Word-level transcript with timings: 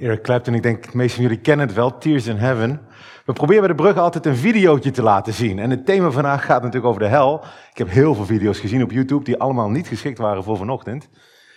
Eric 0.00 0.22
Clapton, 0.22 0.54
ik 0.54 0.62
denk 0.62 0.82
de 0.82 0.96
meesten 0.96 1.14
van 1.14 1.22
jullie 1.22 1.42
kennen 1.42 1.66
het 1.66 1.76
wel, 1.76 1.98
Tears 1.98 2.26
in 2.26 2.36
Heaven. 2.36 2.80
We 3.24 3.32
proberen 3.32 3.60
bij 3.62 3.70
de 3.76 3.82
brug 3.82 3.96
altijd 3.96 4.26
een 4.26 4.36
videootje 4.36 4.90
te 4.90 5.02
laten 5.02 5.32
zien. 5.32 5.58
En 5.58 5.70
het 5.70 5.86
thema 5.86 6.10
vandaag 6.10 6.44
gaat 6.44 6.62
natuurlijk 6.62 6.86
over 6.86 7.00
de 7.00 7.08
hel. 7.08 7.44
Ik 7.70 7.78
heb 7.78 7.88
heel 7.88 8.14
veel 8.14 8.24
video's 8.24 8.58
gezien 8.60 8.82
op 8.82 8.90
YouTube 8.90 9.24
die 9.24 9.38
allemaal 9.38 9.70
niet 9.70 9.88
geschikt 9.88 10.18
waren 10.18 10.44
voor 10.44 10.56
vanochtend. 10.56 11.04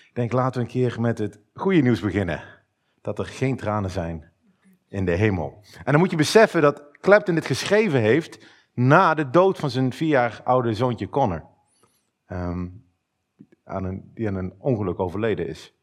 Ik 0.08 0.12
denk, 0.13 0.31
laten 0.31 0.62
we 0.62 0.68
een 0.68 0.71
keer 0.71 1.02
met 1.02 1.18
het 1.18 1.39
goede 1.54 1.81
nieuws 1.81 2.00
beginnen. 2.00 2.44
Dat 3.02 3.20
er 3.20 3.26
geen 3.26 3.58
tranen 3.58 3.89
zijn 3.89 4.31
in 4.88 5.06
de 5.06 5.12
hemel. 5.12 5.63
En 5.83 5.92
dan 5.92 5.99
moet 5.99 6.12
je 6.12 6.17
beseffen 6.17 6.62
dat 6.62 6.83
Clapton 7.01 7.35
dit 7.35 7.46
geschreven 7.46 7.99
heeft 8.01 8.46
na 8.74 9.13
de 9.13 9.29
dood 9.29 9.58
van 9.58 9.69
zijn 9.69 9.94
vier 9.94 10.10
jaar 10.10 10.42
oude 10.44 10.74
zoontje 10.74 11.10
Connor. 11.10 11.44
Ehm, 12.26 12.67
aan 13.63 13.83
een, 13.83 14.12
die 14.13 14.28
aan 14.28 14.35
een 14.35 14.54
ongeluk 14.58 14.99
overleden 14.99 15.47
is. 15.47 15.74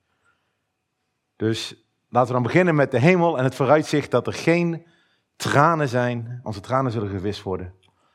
Dus 1.37 1.84
Laten 2.15 2.29
we 2.29 2.35
dan 2.35 2.53
beginnen 2.53 2.75
met 2.75 2.91
de 2.91 2.99
hemel 2.99 3.39
en 3.39 3.45
het 3.45 3.55
vooruitzicht 3.55 4.11
dat 4.11 4.27
er 4.27 4.33
geen 4.33 4.87
tranen 5.37 5.89
zijn. 5.89 6.41
Onze 6.43 6.61
tranen 6.61 6.93
zullen 6.93 7.09
gewist 7.09 7.43
worden. 7.43 7.75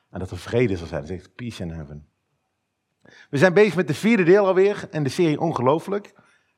En 0.10 0.20
dat 0.20 0.32
er 0.32 0.38
vrede 0.38 0.78
zal 0.78 0.88
zijn. 0.88 1.00
Dat 1.00 1.10
zegt 1.10 1.36
peace 1.36 1.64
in 1.64 1.70
heaven. 1.70 2.08
We 3.30 3.38
zijn 3.38 3.54
bezig 3.54 3.76
met 3.76 3.88
de 3.88 3.94
vierde 3.94 4.24
deel 4.24 4.48
alweer 4.48 4.88
en 4.92 5.04
de 5.04 5.10
serie 5.10 5.40
Ongelooflijk. 5.40 6.14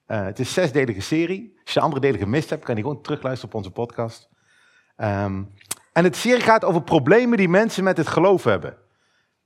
Uh, 0.08 0.24
het 0.24 0.40
is 0.40 0.48
een 0.48 0.54
zesdelige 0.54 1.02
serie. 1.02 1.52
Als 1.64 1.74
je 1.74 1.80
de 1.80 1.86
andere 1.86 2.02
delen 2.02 2.20
gemist 2.20 2.50
hebt, 2.50 2.64
kan 2.64 2.76
je 2.76 2.82
gewoon 2.82 3.02
terugluisteren 3.02 3.54
op 3.54 3.58
onze 3.58 3.72
podcast. 3.72 4.30
Um, 4.98 5.54
en 5.94 6.04
het 6.04 6.16
serie 6.16 6.44
gaat 6.44 6.66
over 6.66 6.84
problemen 6.84 7.38
die 7.38 7.50
mensen 7.50 7.84
met 7.84 7.98
het 7.98 8.08
geloof 8.08 8.44
hebben. 8.44 8.78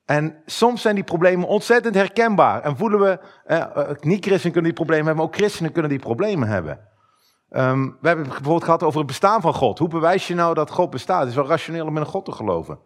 En 0.05 0.41
soms 0.45 0.81
zijn 0.81 0.95
die 0.95 1.03
problemen 1.03 1.47
ontzettend 1.47 1.95
herkenbaar. 1.95 2.61
En 2.61 2.77
voelen 2.77 2.99
we, 2.99 3.19
uh, 3.47 3.57
uh, 3.57 3.89
niet-christenen 4.01 4.53
kunnen 4.53 4.63
die 4.63 4.73
problemen 4.73 5.05
hebben, 5.05 5.15
maar 5.15 5.33
ook 5.33 5.35
christenen 5.35 5.71
kunnen 5.71 5.91
die 5.91 5.99
problemen 5.99 6.47
hebben. 6.47 6.93
Um, 7.49 7.97
we 8.01 8.07
hebben 8.07 8.25
bijvoorbeeld 8.25 8.63
gehad 8.63 8.83
over 8.83 8.97
het 8.97 9.07
bestaan 9.07 9.41
van 9.41 9.53
God. 9.53 9.79
Hoe 9.79 9.87
bewijs 9.87 10.27
je 10.27 10.35
nou 10.35 10.53
dat 10.53 10.71
God 10.71 10.89
bestaat? 10.89 11.19
Het 11.19 11.29
is 11.29 11.35
wel 11.35 11.47
rationeel 11.47 11.85
om 11.85 11.95
in 11.95 12.01
een 12.01 12.07
God 12.07 12.25
te 12.25 12.31
geloven. 12.31 12.79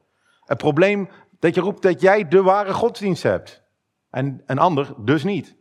Het 0.45 0.57
probleem 0.57 1.09
dat 1.39 1.55
je 1.55 1.61
roept 1.61 1.81
dat 1.81 2.01
jij 2.01 2.27
de 2.27 2.41
ware 2.41 2.73
godsdienst 2.73 3.23
hebt. 3.23 3.63
En 4.09 4.43
een 4.45 4.59
ander 4.59 4.93
dus 4.97 5.23
niet. 5.23 5.55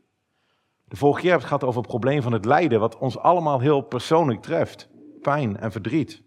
De 0.84 0.96
vorige 0.96 1.20
keer 1.20 1.30
hebben 1.30 1.48
we 1.48 1.54
het 1.54 1.62
gehad 1.62 1.64
over 1.64 1.80
het 1.80 2.00
probleem 2.00 2.22
van 2.22 2.32
het 2.32 2.44
lijden, 2.44 2.80
wat 2.80 2.98
ons 2.98 3.18
allemaal 3.18 3.60
heel 3.60 3.80
persoonlijk 3.80 4.42
treft. 4.42 4.88
Pijn 5.22 5.56
en 5.56 5.72
verdriet. 5.72 6.22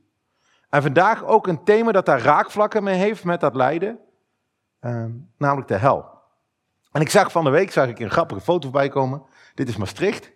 En 0.69 0.81
vandaag 0.81 1.25
ook 1.25 1.47
een 1.47 1.63
thema 1.63 1.91
dat 1.91 2.05
daar 2.05 2.21
raakvlakken 2.21 2.83
mee 2.83 2.97
heeft 2.97 3.23
met 3.23 3.39
dat 3.39 3.55
lijden, 3.55 3.99
um, 4.79 5.31
namelijk 5.37 5.67
de 5.67 5.75
hel. 5.75 6.09
En 6.91 7.01
ik 7.01 7.09
zag 7.09 7.31
van 7.31 7.43
de 7.43 7.49
week 7.49 7.71
zag 7.71 7.87
ik 7.87 7.99
een 7.99 8.09
grappige 8.09 8.41
foto 8.41 8.61
voorbij 8.61 8.89
komen. 8.89 9.23
Dit 9.53 9.67
is 9.67 9.77
Maastricht. 9.77 10.31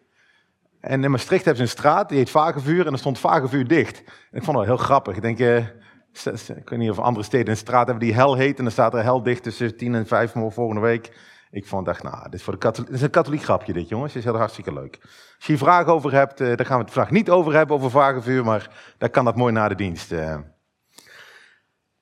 En 0.86 1.03
in 1.03 1.11
Maastricht 1.11 1.45
hebben 1.45 1.67
ze 1.67 1.73
een 1.73 1.80
straat, 1.80 2.09
die 2.09 2.17
heet 2.17 2.30
Vagevuur, 2.30 2.86
en 2.86 2.91
er 2.91 3.00
stond 3.00 3.19
Vagevuur 3.19 3.67
dicht. 3.67 4.03
Ik 4.31 4.44
vond 4.44 4.58
wel 4.58 4.66
heel 4.66 4.78
grappig. 4.78 5.16
Ik 5.16 5.22
denk, 5.22 5.39
uh, 5.39 5.58
ik 6.58 6.69
weet 6.69 6.80
niet 6.80 6.89
of 6.89 7.00
andere 7.00 7.25
steden 7.25 7.50
een 7.50 7.58
straat 7.58 7.86
hebben 7.88 8.05
die 8.05 8.14
hel 8.14 8.36
heet, 8.36 8.58
en 8.58 8.64
dan 8.64 8.72
staat 8.73 8.94
er 8.94 9.03
hel 9.03 9.23
dicht 9.23 9.44
tussen 9.44 9.78
tien 9.78 9.95
en 9.95 10.08
vijf 10.08 10.31
volgende 10.31 10.81
week. 10.81 11.11
Ik 11.52 11.66
vond, 11.66 11.86
dacht, 11.86 12.03
nou, 12.03 12.23
dit 12.23 12.33
is, 12.33 12.44
voor 12.44 12.53
de 12.53 12.59
katholiek, 12.59 12.91
is 12.91 13.02
een 13.02 13.09
katholiek 13.09 13.44
grapje 13.44 13.73
dit, 13.73 13.89
jongens. 13.89 14.13
Dit 14.13 14.23
is 14.23 14.30
heel 14.30 14.39
hartstikke 14.39 14.73
leuk. 14.73 14.97
Als 15.02 15.45
je 15.45 15.45
hier 15.45 15.58
vragen 15.58 15.94
over 15.94 16.11
hebt, 16.11 16.41
uh, 16.41 16.47
daar 16.47 16.66
gaan 16.66 16.78
we 16.78 16.83
het 16.83 16.94
vandaag 16.94 17.11
niet 17.11 17.30
over 17.30 17.53
hebben, 17.53 17.75
over 17.75 17.89
Vagevuur, 17.89 18.44
maar 18.44 18.69
daar 18.97 19.09
kan 19.09 19.25
dat 19.25 19.36
mooi 19.36 19.53
na 19.53 19.67
de 19.67 19.75
dienst. 19.75 20.11
Uh. 20.11 20.38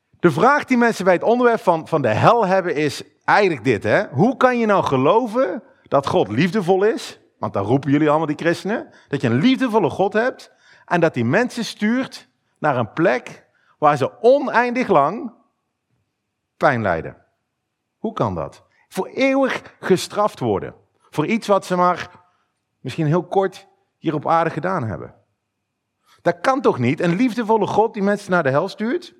De 0.10 0.32
vraag 0.32 0.66
die 0.66 0.78
mensen 0.78 1.06
bij 1.06 1.14
het 1.14 1.24
onderwerp 1.24 1.60
van, 1.60 1.88
van 1.88 2.02
de 2.02 2.14
hel 2.14 2.46
hebben 2.46 2.76
is 2.76 3.04
eigenlijk 3.26 3.64
dit, 3.64 3.84
hè. 3.84 4.04
Hoe 4.12 4.38
kan 4.38 4.60
je 4.60 4.66
nou 4.66 4.84
geloven 4.84 5.64
dat 5.88 6.08
God 6.08 6.28
liefdevol 6.28 6.84
is, 6.84 7.20
want 7.44 7.56
dan 7.56 7.66
roepen 7.66 7.92
jullie 7.92 8.10
allemaal 8.10 8.28
die 8.28 8.36
christenen. 8.36 8.90
Dat 9.08 9.22
je 9.22 9.28
een 9.28 9.40
liefdevolle 9.40 9.90
God 9.90 10.14
hebt. 10.14 10.52
En 10.86 11.00
dat 11.00 11.14
die 11.14 11.26
mensen 11.26 11.66
stuurt 11.66 12.30
naar 12.58 12.78
een 12.78 12.94
plek 12.94 13.46
waar 13.78 13.98
ze 13.98 14.22
oneindig 14.22 14.88
lang 14.88 15.34
pijn 16.58 16.82
lijden. 16.82 17.26
Hoe 17.98 18.14
kan 18.14 18.36
dat? 18.36 18.64
Voor 18.88 19.08
eeuwig 19.08 19.76
gestraft 19.80 20.40
worden. 20.40 20.76
Voor 21.10 21.26
iets 21.26 21.48
wat 21.48 21.66
ze 21.66 21.76
maar 21.76 22.10
misschien 22.80 23.06
heel 23.06 23.24
kort 23.24 23.68
hier 23.98 24.14
op 24.14 24.28
aarde 24.28 24.50
gedaan 24.50 24.84
hebben. 24.84 25.16
Dat 26.22 26.40
kan 26.40 26.62
toch 26.62 26.80
niet? 26.80 27.00
Een 27.00 27.16
liefdevolle 27.16 27.68
God 27.68 27.94
die 27.94 28.04
mensen 28.04 28.32
naar 28.32 28.44
de 28.44 28.50
hel 28.50 28.68
stuurt? 28.68 29.16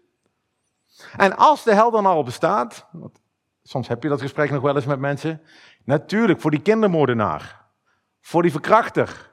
En 1.18 1.38
als 1.38 1.64
de 1.64 1.74
hel 1.74 1.92
dan 1.92 2.06
al 2.06 2.24
bestaat, 2.24 2.88
soms 3.64 3.88
heb 3.88 4.04
je 4.04 4.10
dat 4.10 4.22
gesprek 4.22 4.52
nog 4.52 4.62
wel 4.62 4.76
eens 4.76 4.86
met 4.86 5.00
mensen, 5.00 5.42
natuurlijk 5.84 6.42
voor 6.42 6.52
die 6.52 6.62
kindermoordenaar. 6.62 7.63
Voor 8.26 8.42
die 8.42 8.52
verkrachter. 8.52 9.32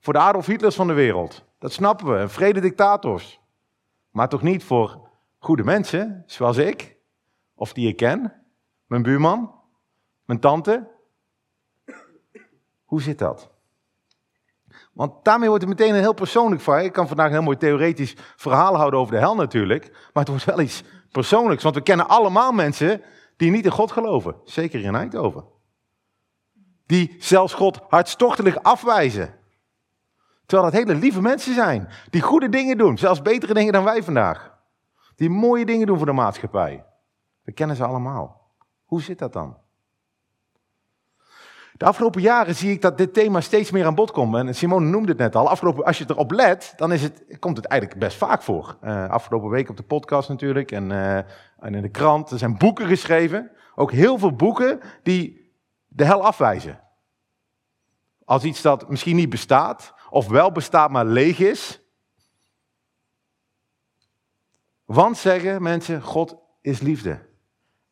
Voor 0.00 0.12
de 0.12 0.18
Adolf 0.18 0.46
Hitlers 0.46 0.76
van 0.76 0.86
de 0.86 0.92
wereld. 0.92 1.44
Dat 1.58 1.72
snappen 1.72 2.06
we. 2.06 2.18
En 2.18 2.30
vrede 2.30 2.60
dictators. 2.60 3.40
Maar 4.10 4.28
toch 4.28 4.42
niet 4.42 4.64
voor 4.64 5.08
goede 5.38 5.64
mensen, 5.64 6.22
zoals 6.26 6.56
ik. 6.56 6.96
Of 7.54 7.72
die 7.72 7.88
ik 7.88 7.96
ken. 7.96 8.32
Mijn 8.86 9.02
buurman. 9.02 9.54
Mijn 10.24 10.40
tante. 10.40 10.88
Hoe 12.84 13.02
zit 13.02 13.18
dat? 13.18 13.50
Want 14.92 15.24
daarmee 15.24 15.48
wordt 15.48 15.64
het 15.64 15.78
meteen 15.78 15.94
een 15.94 16.00
heel 16.00 16.12
persoonlijk 16.12 16.62
verhaal. 16.62 16.84
Ik 16.84 16.92
kan 16.92 17.08
vandaag 17.08 17.26
een 17.26 17.32
heel 17.32 17.42
mooi 17.42 17.56
theoretisch 17.56 18.16
verhaal 18.36 18.76
houden 18.76 19.00
over 19.00 19.12
de 19.12 19.20
hel 19.20 19.34
natuurlijk. 19.34 19.90
Maar 19.90 20.24
het 20.24 20.28
wordt 20.28 20.44
wel 20.44 20.60
iets 20.60 20.82
persoonlijks. 21.10 21.62
Want 21.62 21.74
we 21.74 21.82
kennen 21.82 22.08
allemaal 22.08 22.52
mensen 22.52 23.02
die 23.36 23.50
niet 23.50 23.64
in 23.64 23.70
God 23.70 23.92
geloven. 23.92 24.36
Zeker 24.44 24.80
in 24.80 24.94
Eindhoven 24.94 25.56
die 26.88 27.16
zelfs 27.18 27.54
God 27.54 27.80
hartstochtelijk 27.88 28.56
afwijzen. 28.62 29.34
Terwijl 30.46 30.70
dat 30.70 30.80
hele 30.80 30.98
lieve 30.98 31.20
mensen 31.20 31.54
zijn, 31.54 31.88
die 32.10 32.20
goede 32.20 32.48
dingen 32.48 32.78
doen, 32.78 32.98
zelfs 32.98 33.22
betere 33.22 33.54
dingen 33.54 33.72
dan 33.72 33.84
wij 33.84 34.02
vandaag. 34.02 34.56
Die 35.16 35.30
mooie 35.30 35.64
dingen 35.64 35.86
doen 35.86 35.96
voor 35.96 36.06
de 36.06 36.12
maatschappij. 36.12 36.84
We 37.42 37.52
kennen 37.52 37.76
ze 37.76 37.84
allemaal. 37.84 38.52
Hoe 38.84 39.02
zit 39.02 39.18
dat 39.18 39.32
dan? 39.32 39.56
De 41.72 41.84
afgelopen 41.84 42.20
jaren 42.20 42.54
zie 42.54 42.72
ik 42.72 42.82
dat 42.82 42.98
dit 42.98 43.14
thema 43.14 43.40
steeds 43.40 43.70
meer 43.70 43.86
aan 43.86 43.94
bod 43.94 44.10
komt. 44.10 44.34
En 44.34 44.54
Simone 44.54 44.86
noemde 44.86 45.08
het 45.08 45.18
net 45.18 45.36
al. 45.36 45.48
Afgelopen, 45.48 45.84
als 45.84 45.98
je 45.98 46.04
erop 46.08 46.30
let, 46.30 46.72
dan 46.76 46.92
is 46.92 47.02
het, 47.02 47.24
komt 47.38 47.56
het 47.56 47.66
eigenlijk 47.66 48.00
best 48.00 48.16
vaak 48.16 48.42
voor. 48.42 48.76
Uh, 48.82 49.08
afgelopen 49.08 49.50
week 49.50 49.68
op 49.68 49.76
de 49.76 49.82
podcast 49.82 50.28
natuurlijk 50.28 50.72
en, 50.72 50.90
uh, 50.90 51.16
en 51.58 51.74
in 51.74 51.82
de 51.82 51.88
krant. 51.88 52.30
Er 52.30 52.38
zijn 52.38 52.58
boeken 52.58 52.86
geschreven. 52.86 53.50
Ook 53.74 53.92
heel 53.92 54.18
veel 54.18 54.32
boeken 54.32 54.80
die 55.02 55.47
de 55.88 56.04
hel 56.04 56.24
afwijzen. 56.24 56.80
Als 58.24 58.44
iets 58.44 58.62
dat 58.62 58.88
misschien 58.88 59.16
niet 59.16 59.30
bestaat, 59.30 59.94
of 60.10 60.28
wel 60.28 60.52
bestaat 60.52 60.90
maar 60.90 61.06
leeg 61.06 61.38
is. 61.38 61.80
Want 64.84 65.16
zeggen 65.16 65.62
mensen, 65.62 66.02
God 66.02 66.36
is 66.60 66.80
liefde. 66.80 67.26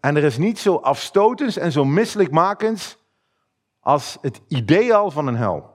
En 0.01 0.17
er 0.17 0.25
is 0.25 0.39
niet 0.39 0.59
zo 0.59 0.77
afstotends 0.77 1.57
en 1.57 1.73
zo 1.73 1.85
misselijkmakends 1.85 2.99
als 3.81 4.19
het 4.21 4.41
ideaal 4.49 5.11
van 5.11 5.27
een 5.27 5.37
hel. 5.37 5.75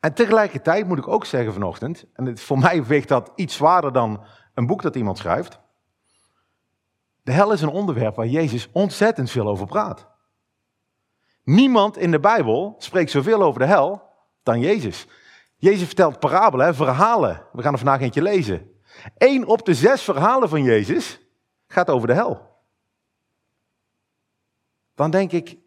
En 0.00 0.14
tegelijkertijd 0.14 0.86
moet 0.86 0.98
ik 0.98 1.08
ook 1.08 1.24
zeggen 1.24 1.52
vanochtend, 1.52 2.04
en 2.12 2.38
voor 2.38 2.58
mij 2.58 2.84
weegt 2.84 3.08
dat 3.08 3.32
iets 3.34 3.54
zwaarder 3.54 3.92
dan 3.92 4.24
een 4.54 4.66
boek 4.66 4.82
dat 4.82 4.96
iemand 4.96 5.18
schrijft. 5.18 5.60
De 7.22 7.32
hel 7.32 7.52
is 7.52 7.62
een 7.62 7.68
onderwerp 7.68 8.14
waar 8.14 8.26
Jezus 8.26 8.68
ontzettend 8.72 9.30
veel 9.30 9.48
over 9.48 9.66
praat. 9.66 10.11
Niemand 11.44 11.96
in 11.96 12.10
de 12.10 12.20
Bijbel 12.20 12.74
spreekt 12.78 13.10
zoveel 13.10 13.42
over 13.42 13.60
de 13.60 13.66
hel 13.66 14.02
dan 14.42 14.60
Jezus. 14.60 15.06
Jezus 15.56 15.86
vertelt 15.86 16.18
parabelen, 16.18 16.74
verhalen. 16.74 17.46
We 17.52 17.62
gaan 17.62 17.72
er 17.72 17.78
vandaag 17.78 18.00
eentje 18.00 18.22
lezen. 18.22 18.70
Eén 19.18 19.46
op 19.46 19.64
de 19.64 19.74
zes 19.74 20.02
verhalen 20.02 20.48
van 20.48 20.62
Jezus 20.62 21.20
gaat 21.66 21.90
over 21.90 22.08
de 22.08 22.14
hel. 22.14 22.50
Dan 24.94 25.10
denk 25.10 25.32
ik, 25.32 25.58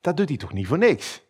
dat 0.00 0.16
doet 0.16 0.28
hij 0.28 0.38
toch 0.38 0.52
niet 0.52 0.66
voor 0.66 0.78
niks? 0.78 1.22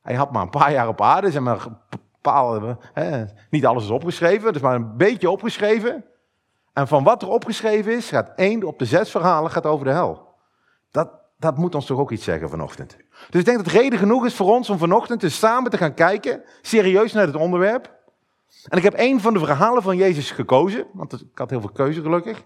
Hij 0.00 0.14
had 0.14 0.32
maar 0.32 0.42
een 0.42 0.50
paar 0.50 0.72
jaar 0.72 0.88
op 0.88 1.00
aarde, 1.00 1.30
zeg 1.30 1.42
maar, 1.42 1.66
bepaalde, 1.88 2.78
hè, 2.92 3.24
niet 3.50 3.66
alles 3.66 3.84
is 3.84 3.90
opgeschreven, 3.90 4.54
is 4.54 4.60
maar 4.60 4.74
een 4.74 4.96
beetje 4.96 5.30
opgeschreven. 5.30 6.04
En 6.72 6.88
van 6.88 7.04
wat 7.04 7.22
er 7.22 7.28
opgeschreven 7.28 7.92
is, 7.92 8.08
gaat 8.08 8.32
één 8.36 8.62
op 8.62 8.78
de 8.78 8.84
zes 8.84 9.10
verhalen 9.10 9.50
gaat 9.50 9.66
over 9.66 9.84
de 9.84 9.92
hel. 9.92 10.34
Dat, 10.90 11.10
dat 11.36 11.56
moet 11.56 11.74
ons 11.74 11.86
toch 11.86 11.98
ook 11.98 12.10
iets 12.10 12.24
zeggen 12.24 12.48
vanochtend. 12.48 12.96
Dus 13.30 13.40
ik 13.40 13.44
denk 13.44 13.56
dat 13.56 13.66
het 13.66 13.74
reden 13.74 13.98
genoeg 13.98 14.24
is 14.24 14.34
voor 14.34 14.54
ons 14.54 14.70
om 14.70 14.78
vanochtend 14.78 15.22
eens 15.22 15.38
samen 15.38 15.70
te 15.70 15.76
gaan 15.76 15.94
kijken, 15.94 16.42
serieus 16.62 17.12
naar 17.12 17.26
het 17.26 17.36
onderwerp. 17.36 17.92
En 18.68 18.78
ik 18.78 18.84
heb 18.84 18.94
een 18.96 19.20
van 19.20 19.32
de 19.32 19.38
verhalen 19.38 19.82
van 19.82 19.96
Jezus 19.96 20.30
gekozen, 20.30 20.86
want 20.92 21.12
ik 21.12 21.38
had 21.38 21.50
heel 21.50 21.60
veel 21.60 21.72
keuze 21.72 22.02
gelukkig. 22.02 22.44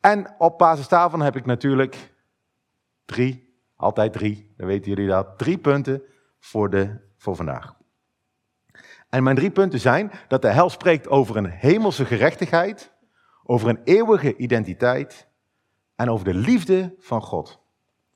En 0.00 0.34
op 0.38 0.58
basis 0.58 0.88
daarvan 0.88 1.20
heb 1.20 1.36
ik 1.36 1.46
natuurlijk 1.46 2.14
drie, 3.04 3.56
altijd 3.76 4.12
drie, 4.12 4.52
dan 4.56 4.66
weten 4.66 4.90
jullie 4.90 5.08
dat, 5.08 5.38
drie 5.38 5.58
punten 5.58 6.02
voor, 6.40 6.70
de, 6.70 7.00
voor 7.16 7.36
vandaag. 7.36 7.74
En 9.08 9.22
mijn 9.22 9.36
drie 9.36 9.50
punten 9.50 9.80
zijn 9.80 10.12
dat 10.28 10.42
de 10.42 10.48
hel 10.48 10.70
spreekt 10.70 11.08
over 11.08 11.36
een 11.36 11.50
hemelse 11.50 12.04
gerechtigheid, 12.04 12.92
over 13.44 13.68
een 13.68 13.80
eeuwige 13.84 14.36
identiteit 14.36 15.28
en 16.02 16.10
over 16.10 16.24
de 16.24 16.34
liefde 16.34 16.94
van 16.98 17.22
God. 17.22 17.60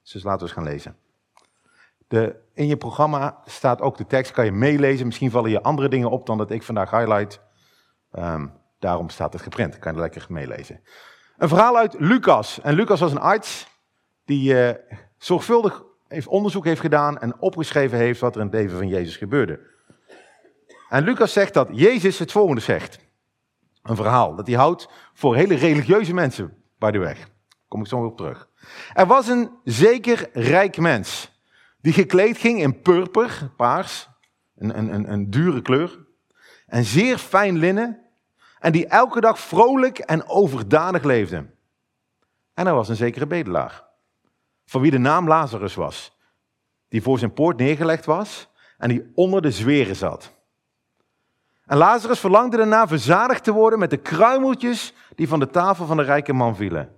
Dus 0.02 0.22
laten 0.22 0.38
we 0.38 0.44
eens 0.44 0.52
gaan 0.52 0.72
lezen. 0.72 0.96
De, 2.08 2.36
in 2.52 2.66
je 2.66 2.76
programma 2.76 3.42
staat 3.44 3.80
ook 3.80 3.96
de 3.96 4.06
tekst, 4.06 4.32
kan 4.32 4.44
je 4.44 4.52
meelezen. 4.52 5.06
Misschien 5.06 5.30
vallen 5.30 5.50
je 5.50 5.62
andere 5.62 5.88
dingen 5.88 6.10
op 6.10 6.26
dan 6.26 6.38
dat 6.38 6.50
ik 6.50 6.62
vandaag 6.62 6.90
highlight. 6.90 7.40
Ehm, 8.12 8.46
daarom 8.78 9.08
staat 9.08 9.32
het 9.32 9.42
geprint, 9.42 9.78
kan 9.78 9.94
je 9.94 10.00
lekker 10.00 10.26
meelezen. 10.28 10.80
Een 11.36 11.48
verhaal 11.48 11.76
uit 11.76 11.94
Lucas. 11.98 12.60
En 12.60 12.74
Lucas 12.74 13.00
was 13.00 13.10
een 13.10 13.20
arts 13.20 13.66
die 14.24 14.54
uh, 14.54 14.70
zorgvuldig 15.18 15.84
heeft 16.08 16.26
onderzoek 16.26 16.64
heeft 16.64 16.80
gedaan 16.80 17.18
en 17.18 17.40
opgeschreven 17.40 17.98
heeft 17.98 18.20
wat 18.20 18.34
er 18.34 18.40
in 18.40 18.46
het 18.46 18.54
leven 18.54 18.76
van 18.76 18.88
Jezus 18.88 19.16
gebeurde. 19.16 19.60
En 20.88 21.04
Lucas 21.04 21.32
zegt 21.32 21.54
dat 21.54 21.68
Jezus 21.72 22.18
het 22.18 22.32
volgende 22.32 22.60
zegt. 22.60 22.98
Een 23.82 23.96
verhaal 23.96 24.34
dat 24.34 24.46
hij 24.46 24.56
houdt 24.56 24.88
voor 25.12 25.36
hele 25.36 25.54
religieuze 25.54 26.14
mensen, 26.14 26.62
by 26.78 26.90
the 26.90 26.98
way. 26.98 27.16
Kom 27.68 27.80
ik 27.80 27.86
zo 27.86 28.04
op 28.04 28.16
terug. 28.16 28.48
Er 28.94 29.06
was 29.06 29.28
een 29.28 29.50
zeker 29.64 30.28
rijk 30.32 30.76
mens 30.76 31.34
die 31.86 31.94
gekleed 31.94 32.38
ging 32.38 32.60
in 32.60 32.80
purper, 32.80 33.50
paars, 33.56 34.08
een, 34.56 34.78
een, 34.78 35.12
een, 35.12 35.30
dure 35.30 35.62
kleur, 35.62 36.06
en 36.66 36.84
zeer 36.84 37.18
fijn 37.18 37.56
linnen, 37.56 38.00
en 38.58 38.72
die 38.72 38.86
elke 38.86 39.20
dag 39.20 39.38
vrolijk 39.38 39.98
en 39.98 40.28
overdadig 40.28 41.02
leefde. 41.02 41.46
En 42.54 42.66
er 42.66 42.74
was 42.74 42.88
een 42.88 42.96
zekere 42.96 43.26
bedelaar, 43.26 43.84
van 44.64 44.80
wie 44.80 44.90
de 44.90 44.98
naam 44.98 45.28
Lazarus 45.28 45.74
was, 45.74 46.16
die 46.88 47.02
voor 47.02 47.18
zijn 47.18 47.32
poort 47.32 47.56
neergelegd 47.56 48.04
was 48.04 48.48
en 48.78 48.88
die 48.88 49.12
onder 49.14 49.42
de 49.42 49.50
zweren 49.50 49.96
zat. 49.96 50.32
En 51.66 51.76
Lazarus 51.76 52.20
verlangde 52.20 52.56
daarna 52.56 52.88
verzadigd 52.88 53.44
te 53.44 53.52
worden 53.52 53.78
met 53.78 53.90
de 53.90 53.96
kruimeltjes 53.96 54.94
die 55.14 55.28
van 55.28 55.38
de 55.38 55.50
tafel 55.50 55.86
van 55.86 55.96
de 55.96 56.02
rijke 56.02 56.32
man 56.32 56.56
vielen. 56.56 56.94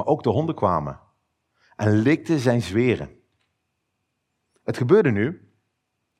Maar 0.00 0.08
ook 0.08 0.22
de 0.22 0.30
honden 0.30 0.54
kwamen 0.54 1.00
en 1.76 1.92
likten 1.92 2.38
zijn 2.38 2.62
zweren. 2.62 3.20
Het 4.62 4.76
gebeurde 4.76 5.10
nu 5.10 5.52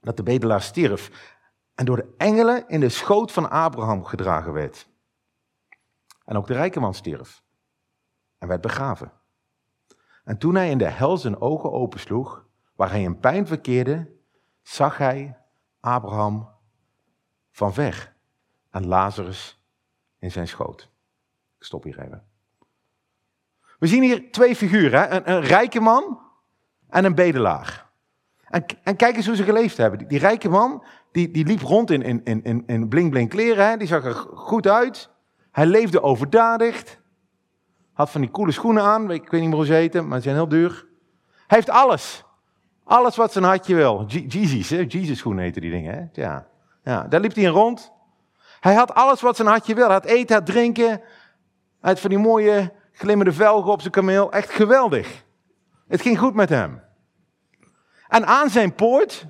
dat 0.01 0.17
de 0.17 0.23
bedelaar 0.23 0.63
stierf 0.63 1.37
en 1.75 1.85
door 1.85 1.97
de 1.97 2.15
engelen 2.17 2.69
in 2.69 2.81
de 2.81 2.89
schoot 2.89 3.33
van 3.33 3.51
Abraham 3.51 4.05
gedragen 4.05 4.53
werd. 4.53 4.89
En 6.25 6.37
ook 6.37 6.47
de 6.47 6.53
rijke 6.53 6.81
man 6.81 6.95
stierf 6.95 7.43
en 8.39 8.49
werd 8.49 8.61
begraven. 8.61 9.13
En 10.25 10.39
toen 10.39 10.55
hij 10.55 10.71
in 10.71 10.79
de 10.79 10.89
hel 10.89 11.17
zijn 11.17 11.41
ogen 11.41 11.73
opensloeg, 11.73 12.47
waar 12.75 12.91
hij 12.91 13.03
in 13.03 13.19
pijn 13.19 13.47
verkeerde, 13.47 14.13
zag 14.63 14.99
hij 14.99 15.39
Abraham 15.81 16.51
van 17.51 17.75
weg 17.75 18.15
en 18.71 18.87
Lazarus 18.87 19.65
in 20.19 20.31
zijn 20.31 20.49
schoot. 20.49 20.91
Ik 21.59 21.65
stop 21.65 21.83
hier 21.83 22.01
even. 22.01 22.30
We 23.81 23.87
zien 23.87 24.03
hier 24.03 24.31
twee 24.31 24.57
figuren, 24.57 25.15
een, 25.15 25.31
een 25.31 25.41
rijke 25.41 25.81
man 25.81 26.21
en 26.89 27.05
een 27.05 27.15
bedelaar. 27.15 27.87
En, 28.45 28.65
en, 28.83 28.97
kijk 28.97 29.17
eens 29.17 29.27
hoe 29.27 29.37
ze 29.37 29.43
geleefd 29.43 29.77
hebben. 29.77 29.99
Die, 29.99 30.09
die 30.09 30.19
rijke 30.19 30.49
man, 30.49 30.85
die, 31.13 31.31
die 31.31 31.47
liep 31.47 31.61
rond 31.61 31.91
in, 31.91 32.25
in, 32.25 32.43
in, 32.45 32.63
in 32.67 32.89
bling 32.89 33.11
bling 33.11 33.29
kleren, 33.29 33.69
hè? 33.69 33.77
die 33.77 33.87
zag 33.87 34.05
er 34.05 34.15
goed 34.35 34.67
uit. 34.67 35.11
Hij 35.51 35.67
leefde 35.67 36.03
overdadigd. 36.03 37.01
Had 37.93 38.11
van 38.11 38.21
die 38.21 38.31
coole 38.31 38.53
schoenen 38.53 38.83
aan, 38.83 39.11
ik 39.11 39.31
weet 39.31 39.41
niet 39.41 39.49
meer 39.49 39.59
hoe 39.59 39.67
ze 39.67 39.73
heten, 39.73 40.09
maar 40.09 40.17
ze 40.17 40.23
zijn 40.23 40.35
heel 40.35 40.49
duur. 40.49 40.87
Hij 41.47 41.59
heeft 41.59 41.71
alles. 41.71 42.25
Alles 42.85 43.17
wat 43.17 43.33
zijn 43.33 43.45
hartje 43.45 43.75
wil. 43.75 44.05
Jesus, 44.07 44.71
hè? 44.71 44.85
Jesus 44.89 45.19
schoenen 45.19 45.45
heten 45.45 45.63
die 45.63 45.71
dingen. 45.71 45.95
Hè? 45.95 46.23
Ja. 46.23 46.47
Ja, 46.85 47.07
daar 47.09 47.21
liep 47.21 47.35
hij 47.35 47.45
in 47.45 47.51
rond. 47.51 47.93
Hij 48.61 48.75
had 48.75 48.95
alles 48.95 49.21
wat 49.21 49.37
zijn 49.37 49.49
hartje 49.49 49.75
wil. 49.75 49.85
Hij 49.85 49.95
had 49.95 50.05
eten, 50.05 50.37
had 50.37 50.47
drinken. 50.47 50.89
Hij 50.89 51.01
had 51.81 52.01
van 52.01 52.11
die 52.11 52.19
mooie 52.19 52.73
glimmende 53.01 53.33
velgen 53.33 53.73
op 53.73 53.81
zijn 53.81 53.93
kameel. 53.93 54.33
Echt 54.33 54.51
geweldig. 54.51 55.25
Het 55.89 56.01
ging 56.01 56.19
goed 56.19 56.35
met 56.35 56.49
hem. 56.49 56.83
En 58.09 58.27
aan 58.27 58.51
zijn 58.51 58.75
poort, 58.75 59.27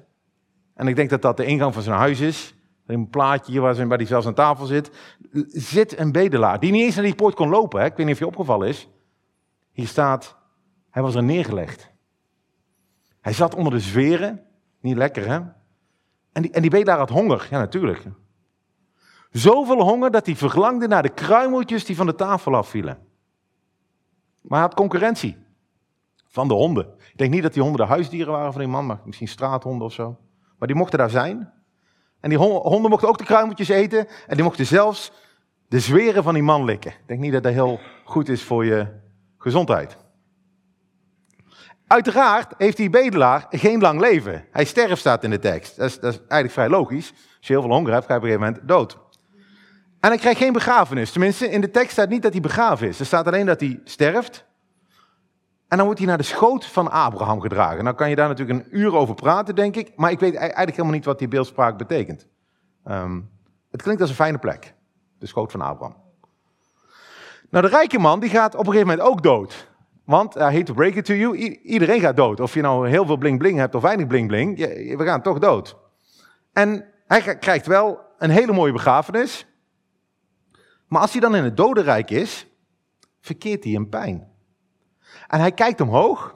en 0.74 0.88
ik 0.88 0.96
denk 0.96 1.10
dat 1.10 1.22
dat 1.22 1.36
de 1.36 1.44
ingang 1.44 1.74
van 1.74 1.82
zijn 1.82 1.96
huis 1.96 2.20
is, 2.20 2.54
een 2.86 3.08
plaatje 3.08 3.52
hier 3.52 3.60
waar, 3.60 3.76
hij 3.76 4.04
zelfs 4.04 4.26
aan 4.26 4.34
tafel 4.34 4.66
zit, 4.66 4.90
zit 5.48 5.98
een 5.98 6.12
bedelaar. 6.12 6.60
Die 6.60 6.72
niet 6.72 6.82
eens 6.82 6.94
naar 6.94 7.04
die 7.04 7.14
poort 7.14 7.34
kon 7.34 7.48
lopen. 7.48 7.80
Hè? 7.80 7.86
Ik 7.86 7.96
weet 7.96 8.06
niet 8.06 8.14
of 8.14 8.20
je 8.20 8.26
opgevallen 8.26 8.68
is. 8.68 8.88
Hier 9.72 9.86
staat, 9.86 10.36
hij 10.90 11.02
was 11.02 11.14
er 11.14 11.22
neergelegd. 11.22 11.90
Hij 13.20 13.32
zat 13.32 13.54
onder 13.54 13.72
de 13.72 13.80
zweren. 13.80 14.42
Niet 14.80 14.96
lekker, 14.96 15.28
hè? 15.28 15.40
En 16.32 16.42
die, 16.42 16.50
en 16.50 16.62
die 16.62 16.70
bedelaar 16.70 16.98
had 16.98 17.10
honger. 17.10 17.46
Ja, 17.50 17.58
natuurlijk. 17.58 18.02
Zoveel 19.30 19.82
honger 19.82 20.10
dat 20.10 20.26
hij 20.26 20.36
verlangde 20.36 20.88
naar 20.88 21.02
de 21.02 21.14
kruimeltjes 21.14 21.84
die 21.84 21.96
van 21.96 22.06
de 22.06 22.14
tafel 22.14 22.54
afvielen. 22.54 23.08
Maar 24.40 24.58
hij 24.58 24.68
had 24.68 24.74
concurrentie 24.74 25.36
van 26.28 26.48
de 26.48 26.54
honden. 26.54 26.86
Ik 26.98 27.18
denk 27.18 27.30
niet 27.30 27.42
dat 27.42 27.52
die 27.52 27.62
honden 27.62 27.80
de 27.80 27.92
huisdieren 27.92 28.32
waren 28.32 28.52
van 28.52 28.60
die 28.60 28.70
man, 28.70 28.86
maar 28.86 29.00
misschien 29.04 29.28
straathonden 29.28 29.86
of 29.86 29.92
zo. 29.92 30.16
Maar 30.58 30.68
die 30.68 30.76
mochten 30.76 30.98
daar 30.98 31.10
zijn. 31.10 31.52
En 32.20 32.28
die 32.28 32.38
honden 32.38 32.90
mochten 32.90 33.08
ook 33.08 33.18
de 33.18 33.24
kruimeltjes 33.24 33.68
eten. 33.68 34.06
En 34.26 34.34
die 34.34 34.44
mochten 34.44 34.66
zelfs 34.66 35.12
de 35.68 35.80
zweren 35.80 36.22
van 36.22 36.34
die 36.34 36.42
man 36.42 36.64
likken. 36.64 36.90
Ik 36.90 37.06
denk 37.06 37.20
niet 37.20 37.32
dat 37.32 37.42
dat 37.42 37.52
heel 37.52 37.80
goed 38.04 38.28
is 38.28 38.42
voor 38.42 38.64
je 38.64 38.86
gezondheid. 39.38 39.96
Uiteraard 41.86 42.54
heeft 42.58 42.76
die 42.76 42.90
bedelaar 42.90 43.46
geen 43.50 43.80
lang 43.80 44.00
leven. 44.00 44.44
Hij 44.50 44.64
sterft, 44.64 45.00
staat 45.00 45.24
in 45.24 45.30
de 45.30 45.38
tekst. 45.38 45.76
Dat 45.76 45.88
is, 45.88 46.00
dat 46.00 46.12
is 46.12 46.18
eigenlijk 46.18 46.52
vrij 46.52 46.68
logisch. 46.68 47.10
Als 47.10 47.46
je 47.46 47.52
heel 47.52 47.62
veel 47.62 47.72
honger 47.72 47.92
hebt, 47.92 48.06
ga 48.06 48.12
je 48.12 48.18
op 48.18 48.24
een 48.24 48.30
gegeven 48.30 48.52
moment 48.52 48.68
dood. 48.68 48.98
En 50.00 50.08
hij 50.08 50.18
krijgt 50.18 50.38
geen 50.40 50.52
begrafenis. 50.52 51.12
Tenminste, 51.12 51.50
in 51.50 51.60
de 51.60 51.70
tekst 51.70 51.92
staat 51.92 52.08
niet 52.08 52.22
dat 52.22 52.32
hij 52.32 52.40
begraven 52.40 52.88
is. 52.88 53.00
Er 53.00 53.06
staat 53.06 53.26
alleen 53.26 53.46
dat 53.46 53.60
hij 53.60 53.80
sterft. 53.84 54.44
En 55.68 55.76
dan 55.76 55.84
wordt 55.84 55.98
hij 55.98 56.08
naar 56.08 56.18
de 56.18 56.24
schoot 56.24 56.66
van 56.66 56.90
Abraham 56.90 57.40
gedragen. 57.40 57.84
Nou 57.84 57.96
kan 57.96 58.08
je 58.08 58.16
daar 58.16 58.28
natuurlijk 58.28 58.58
een 58.58 58.78
uur 58.78 58.94
over 58.94 59.14
praten, 59.14 59.54
denk 59.54 59.76
ik. 59.76 59.92
Maar 59.96 60.10
ik 60.10 60.20
weet 60.20 60.34
eigenlijk 60.34 60.70
helemaal 60.70 60.92
niet 60.92 61.04
wat 61.04 61.18
die 61.18 61.28
beeldspraak 61.28 61.78
betekent. 61.78 62.26
Um, 62.84 63.30
het 63.70 63.82
klinkt 63.82 64.00
als 64.00 64.10
een 64.10 64.16
fijne 64.16 64.38
plek. 64.38 64.74
De 65.18 65.26
schoot 65.26 65.50
van 65.50 65.60
Abraham. 65.60 65.96
Nou, 67.50 67.64
de 67.64 67.70
rijke 67.70 67.98
man 67.98 68.20
die 68.20 68.30
gaat 68.30 68.54
op 68.54 68.66
een 68.66 68.72
gegeven 68.72 68.88
moment 68.88 69.08
ook 69.08 69.22
dood. 69.22 69.68
Want, 70.04 70.36
I 70.36 70.40
hate 70.40 70.62
to 70.62 70.74
break 70.74 70.94
it 70.94 71.04
to 71.04 71.14
you, 71.14 71.36
iedereen 71.62 72.00
gaat 72.00 72.16
dood. 72.16 72.40
Of 72.40 72.54
je 72.54 72.60
nou 72.60 72.88
heel 72.88 73.06
veel 73.06 73.16
bling-bling 73.16 73.58
hebt 73.58 73.74
of 73.74 73.82
weinig 73.82 74.06
bling-bling, 74.06 74.56
we 74.96 75.04
gaan 75.04 75.22
toch 75.22 75.38
dood. 75.38 75.76
En 76.52 76.84
hij 77.06 77.38
krijgt 77.38 77.66
wel 77.66 78.00
een 78.18 78.30
hele 78.30 78.52
mooie 78.52 78.72
begrafenis. 78.72 79.46
Maar 80.90 81.00
als 81.00 81.12
hij 81.12 81.20
dan 81.20 81.34
in 81.34 81.44
het 81.44 81.56
dodenrijk 81.56 82.10
is, 82.10 82.46
verkeert 83.20 83.64
hij 83.64 83.72
in 83.72 83.88
pijn. 83.88 84.28
En 85.28 85.40
hij 85.40 85.52
kijkt 85.52 85.80
omhoog 85.80 86.34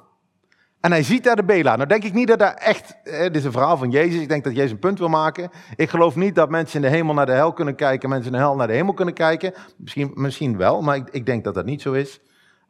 en 0.81 0.91
hij 0.91 1.03
ziet 1.03 1.25
daar 1.25 1.37
de 1.37 1.45
Bela. 1.45 1.77
Nou 1.77 1.89
denk 1.89 2.05
ik 2.05 2.13
niet 2.13 2.29
dat 2.29 2.39
daar 2.39 2.55
echt, 2.55 2.97
eh, 3.05 3.21
dit 3.21 3.37
is 3.37 3.45
een 3.45 3.53
verhaal 3.53 3.77
van 3.77 3.91
Jezus, 3.91 4.21
ik 4.21 4.29
denk 4.29 4.45
dat 4.45 4.55
Jezus 4.55 4.71
een 4.71 4.79
punt 4.79 4.99
wil 4.99 5.09
maken. 5.09 5.51
Ik 5.77 5.91
geloof 5.91 6.17
niet 6.17 6.35
dat 6.35 6.51
mensen 6.51 6.83
in 6.83 6.91
de 6.91 6.97
hemel 6.97 7.15
naar 7.15 7.27
de 7.27 7.33
hel 7.33 7.53
kunnen 7.53 7.75
kijken, 7.75 8.09
mensen 8.09 8.33
in 8.33 8.39
de 8.39 8.45
hel 8.45 8.57
naar 8.57 8.67
de 8.67 8.73
hemel 8.73 8.95
kunnen 8.95 9.15
kijken. 9.15 9.55
Misschien, 9.77 10.11
misschien 10.15 10.57
wel, 10.57 10.83
maar 10.83 10.97
ik, 10.97 11.09
ik 11.11 11.27
denk 11.27 11.45
dat 11.45 11.55
dat 11.55 11.65
niet 11.65 11.83
zo 11.83 11.93
is. 11.93 12.21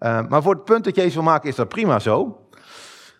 Uh, 0.00 0.29
maar 0.29 0.43
voor 0.43 0.55
het 0.55 0.64
punt 0.64 0.85
dat 0.85 0.97
Jezus 0.97 1.14
wil 1.14 1.23
maken 1.23 1.49
is 1.49 1.57
dat 1.57 1.69
prima 1.69 1.99
zo. 1.99 2.49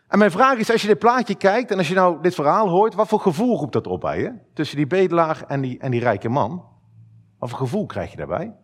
En 0.09 0.19
mijn 0.19 0.31
vraag 0.31 0.59
is, 0.59 0.71
als 0.71 0.83
je 0.83 0.89
dit 0.89 0.99
plaatje 0.99 1.35
kijkt 1.35 1.71
en 1.71 1.79
als 1.79 1.89
je 1.89 1.95
nou 1.95 2.23
dit 2.23 2.35
verhaal 2.35 2.69
hoort, 2.69 2.95
wat 2.95 3.09
voor 3.09 3.21
gevoel 3.21 3.59
roept 3.59 3.73
dat 3.73 3.87
op 3.87 4.01
bij 4.01 4.21
je? 4.21 4.33
Tussen 4.55 4.77
die 4.77 4.87
bedelaar 4.87 5.45
en 5.49 5.61
die, 5.61 5.79
en 5.79 5.91
die 5.91 6.01
rijke 6.01 6.29
man. 6.29 6.74
Wat 7.45 7.53
voor 7.53 7.63
gevoel 7.63 7.87
krijg 7.87 8.11
je 8.11 8.17
daarbij? 8.17 8.57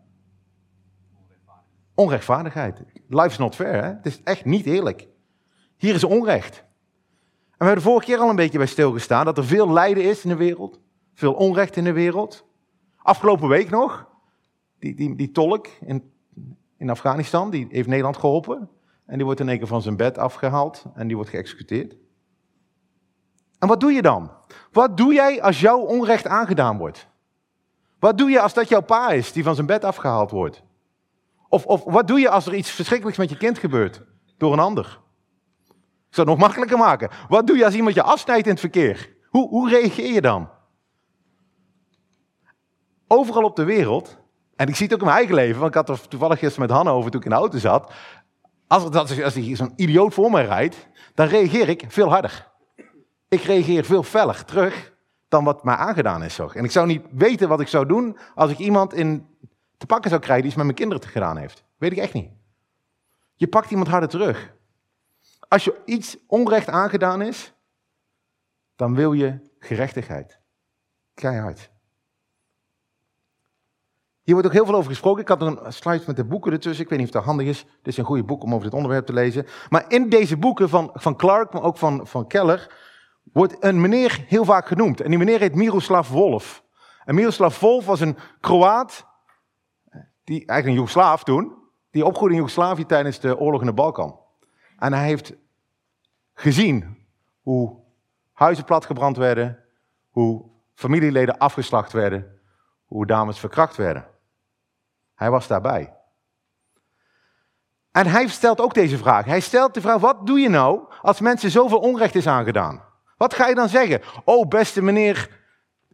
Onrechtvaardigheid. 1.94 2.82
Life 3.08 3.28
is 3.28 3.38
not 3.38 3.54
fair, 3.54 3.82
hè? 3.82 3.88
Het 3.88 4.06
is 4.06 4.22
echt 4.22 4.44
niet 4.44 4.66
eerlijk. 4.66 5.08
Hier 5.76 5.94
is 5.94 6.04
onrecht. 6.04 6.58
En 6.58 6.64
we 7.58 7.64
hebben 7.64 7.74
de 7.84 7.90
vorige 7.90 8.06
keer 8.06 8.18
al 8.18 8.28
een 8.28 8.36
beetje 8.36 8.58
bij 8.58 8.66
stilgestaan 8.66 9.24
dat 9.24 9.38
er 9.38 9.44
veel 9.44 9.72
lijden 9.72 10.04
is 10.04 10.22
in 10.22 10.28
de 10.28 10.36
wereld. 10.36 10.80
Veel 11.14 11.32
onrecht 11.32 11.76
in 11.76 11.84
de 11.84 11.92
wereld. 11.92 12.46
Afgelopen 12.96 13.48
week 13.48 13.70
nog, 13.70 14.08
die, 14.78 14.94
die, 14.94 15.16
die 15.16 15.30
tolk 15.30 15.66
in 15.80 16.12
in 16.76 16.90
Afghanistan, 16.90 17.50
die 17.50 17.66
heeft 17.70 17.88
Nederland 17.88 18.16
geholpen. 18.16 18.68
En 19.06 19.16
die 19.16 19.24
wordt 19.24 19.40
in 19.40 19.48
één 19.48 19.58
keer 19.58 19.66
van 19.66 19.82
zijn 19.82 19.96
bed 19.96 20.18
afgehaald 20.18 20.84
en 20.94 21.06
die 21.06 21.16
wordt 21.16 21.30
geëxecuteerd. 21.30 21.96
En 23.58 23.68
wat 23.68 23.80
doe 23.80 23.92
je 23.92 24.02
dan? 24.02 24.30
Wat 24.72 24.96
doe 24.96 25.14
jij 25.14 25.42
als 25.42 25.60
jouw 25.60 25.78
onrecht 25.78 26.26
aangedaan 26.26 26.78
wordt? 26.78 27.09
Wat 28.00 28.18
doe 28.18 28.30
je 28.30 28.40
als 28.40 28.54
dat 28.54 28.68
jouw 28.68 28.80
pa 28.80 29.10
is 29.10 29.32
die 29.32 29.42
van 29.42 29.54
zijn 29.54 29.66
bed 29.66 29.84
afgehaald 29.84 30.30
wordt? 30.30 30.62
Of, 31.48 31.66
of 31.66 31.84
wat 31.84 32.06
doe 32.06 32.20
je 32.20 32.28
als 32.28 32.46
er 32.46 32.54
iets 32.54 32.70
verschrikkelijks 32.70 33.18
met 33.18 33.30
je 33.30 33.36
kind 33.36 33.58
gebeurt 33.58 34.02
door 34.36 34.52
een 34.52 34.58
ander? 34.58 35.00
Ik 36.08 36.16
zou 36.16 36.28
het 36.28 36.38
nog 36.38 36.46
makkelijker 36.46 36.78
maken. 36.78 37.10
Wat 37.28 37.46
doe 37.46 37.56
je 37.56 37.64
als 37.64 37.74
iemand 37.74 37.94
je 37.94 38.02
afsnijdt 38.02 38.46
in 38.46 38.50
het 38.52 38.60
verkeer? 38.60 39.16
Hoe, 39.28 39.48
hoe 39.48 39.68
reageer 39.68 40.12
je 40.12 40.20
dan? 40.20 40.48
Overal 43.06 43.44
op 43.44 43.56
de 43.56 43.64
wereld 43.64 44.18
en 44.56 44.68
ik 44.68 44.76
zie 44.76 44.84
het 44.84 44.94
ook 44.94 45.00
in 45.00 45.06
mijn 45.06 45.18
eigen 45.18 45.34
leven, 45.34 45.60
want 45.60 45.74
ik 45.74 45.86
had 45.86 45.88
er 45.88 46.08
toevallig 46.08 46.38
gisteren 46.38 46.68
met 46.68 46.76
Hanne 46.76 46.90
over 46.90 47.10
toen 47.10 47.20
ik 47.20 47.26
in 47.26 47.32
de 47.32 47.36
auto 47.36 47.58
zat. 47.58 47.92
Als, 48.66 48.84
er, 48.84 49.24
als 49.24 49.34
zo'n 49.34 49.72
idioot 49.76 50.14
voor 50.14 50.30
mij 50.30 50.44
rijdt, 50.44 50.88
dan 51.14 51.26
reageer 51.26 51.68
ik 51.68 51.84
veel 51.88 52.08
harder. 52.08 52.48
Ik 53.28 53.42
reageer 53.42 53.84
veel 53.84 54.02
feller 54.02 54.44
terug 54.44 54.89
dan 55.30 55.44
wat 55.44 55.64
mij 55.64 55.74
aangedaan 55.74 56.22
is. 56.22 56.34
Toch? 56.34 56.54
En 56.54 56.64
ik 56.64 56.70
zou 56.70 56.86
niet 56.86 57.06
weten 57.10 57.48
wat 57.48 57.60
ik 57.60 57.68
zou 57.68 57.86
doen 57.86 58.18
als 58.34 58.50
ik 58.50 58.58
iemand 58.58 58.94
in 58.94 59.26
te 59.76 59.86
pakken 59.86 60.10
zou 60.10 60.22
krijgen 60.22 60.42
die 60.42 60.52
iets 60.52 60.62
met 60.62 60.64
mijn 60.64 60.76
kinderen 60.78 61.12
gedaan 61.12 61.36
heeft. 61.36 61.64
Weet 61.76 61.92
ik 61.92 61.98
echt 61.98 62.12
niet. 62.12 62.30
Je 63.34 63.48
pakt 63.48 63.70
iemand 63.70 63.88
harder 63.88 64.08
terug. 64.08 64.52
Als 65.48 65.64
je 65.64 65.80
iets 65.84 66.16
onrecht 66.26 66.68
aangedaan 66.68 67.22
is, 67.22 67.52
dan 68.76 68.94
wil 68.94 69.12
je 69.12 69.38
gerechtigheid. 69.58 70.38
Keihard. 71.14 71.70
Hier 74.22 74.34
wordt 74.34 74.46
ook 74.46 74.54
heel 74.54 74.64
veel 74.64 74.74
over 74.74 74.90
gesproken. 74.90 75.22
Ik 75.22 75.28
had 75.28 75.42
een 75.42 75.72
slide 75.72 76.04
met 76.06 76.16
de 76.16 76.24
boeken 76.24 76.52
ertussen. 76.52 76.84
Ik 76.84 76.90
weet 76.90 76.98
niet 76.98 77.08
of 77.08 77.14
dat 77.14 77.24
handig 77.24 77.46
is. 77.46 77.64
Dit 77.64 77.86
is 77.86 77.96
een 77.96 78.04
goede 78.04 78.24
boek 78.24 78.42
om 78.42 78.52
over 78.52 78.64
dit 78.64 78.74
onderwerp 78.74 79.06
te 79.06 79.12
lezen. 79.12 79.46
Maar 79.68 79.84
in 79.88 80.08
deze 80.08 80.36
boeken 80.36 80.68
van, 80.68 80.90
van 80.94 81.16
Clark, 81.16 81.52
maar 81.52 81.62
ook 81.62 81.76
van, 81.76 82.06
van 82.06 82.26
Keller, 82.26 82.74
wordt 83.32 83.64
een 83.64 83.80
meneer 83.80 84.24
heel 84.26 84.44
vaak 84.44 84.66
genoemd. 84.66 85.00
En 85.00 85.08
die 85.08 85.18
meneer 85.18 85.40
heet 85.40 85.54
Miroslav 85.54 86.08
Wolf. 86.08 86.64
En 87.04 87.14
Miroslav 87.14 87.60
Wolf 87.60 87.86
was 87.86 88.00
een 88.00 88.16
Kroaat, 88.40 89.06
die, 90.24 90.38
eigenlijk 90.38 90.66
een 90.66 90.74
Joegoslaaf 90.74 91.24
toen, 91.24 91.58
die 91.90 92.04
opgroeide 92.04 92.34
in 92.34 92.40
Joegoslavië 92.40 92.86
tijdens 92.86 93.20
de 93.20 93.38
oorlog 93.38 93.60
in 93.60 93.66
de 93.66 93.72
Balkan. 93.72 94.18
En 94.78 94.92
hij 94.92 95.06
heeft 95.06 95.32
gezien 96.34 97.06
hoe 97.40 97.76
huizen 98.32 98.64
platgebrand 98.64 99.16
werden, 99.16 99.58
hoe 100.10 100.44
familieleden 100.74 101.38
afgeslacht 101.38 101.92
werden, 101.92 102.40
hoe 102.84 103.06
dames 103.06 103.38
verkracht 103.38 103.76
werden. 103.76 104.06
Hij 105.14 105.30
was 105.30 105.46
daarbij. 105.46 105.94
En 107.92 108.06
hij 108.06 108.28
stelt 108.28 108.60
ook 108.60 108.74
deze 108.74 108.98
vraag. 108.98 109.24
Hij 109.24 109.40
stelt 109.40 109.74
de 109.74 109.80
vraag, 109.80 110.00
wat 110.00 110.26
doe 110.26 110.40
je 110.40 110.48
nou 110.48 110.92
als 111.02 111.20
mensen 111.20 111.50
zoveel 111.50 111.78
onrecht 111.78 112.14
is 112.14 112.26
aangedaan? 112.26 112.88
Wat 113.20 113.34
ga 113.34 113.48
je 113.48 113.54
dan 113.54 113.68
zeggen? 113.68 114.00
Oh, 114.24 114.48
beste 114.48 114.82
meneer 114.82 115.30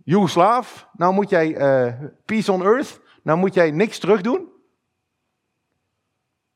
Joegoslaaf, 0.04 0.88
nou 0.92 1.14
moet 1.14 1.30
jij 1.30 1.48
uh, 1.48 2.08
peace 2.24 2.52
on 2.52 2.62
earth, 2.62 3.00
nou 3.22 3.38
moet 3.38 3.54
jij 3.54 3.70
niks 3.70 3.98
terug 3.98 4.20
doen? 4.20 4.48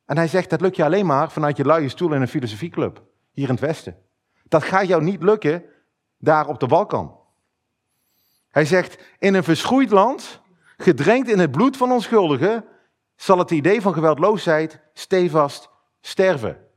En 0.04 0.16
hij 0.16 0.28
zegt, 0.28 0.50
dat 0.50 0.60
lukt 0.60 0.76
je 0.76 0.84
alleen 0.84 1.06
maar 1.06 1.30
vanuit 1.30 1.56
je 1.56 1.64
luie 1.64 1.88
stoel 1.88 2.12
in 2.12 2.20
een 2.20 2.28
filosofieclub, 2.28 3.02
hier 3.32 3.48
in 3.48 3.54
het 3.54 3.60
Westen. 3.60 3.96
Dat 4.48 4.62
gaat 4.62 4.86
jou 4.86 5.02
niet 5.02 5.22
lukken 5.22 5.64
daar 6.18 6.46
op 6.46 6.60
de 6.60 6.66
Balkan. 6.66 7.18
Hij 8.50 8.64
zegt, 8.64 8.98
in 9.18 9.34
een 9.34 9.44
verschroeid 9.44 9.90
land, 9.90 10.40
gedrenkt 10.76 11.28
in 11.28 11.38
het 11.38 11.50
bloed 11.50 11.76
van 11.76 11.92
onschuldigen, 11.92 12.64
zal 13.16 13.38
het 13.38 13.50
idee 13.50 13.80
van 13.80 13.92
geweldloosheid 13.92 14.80
stevast 14.92 15.70
sterven. 16.00 16.69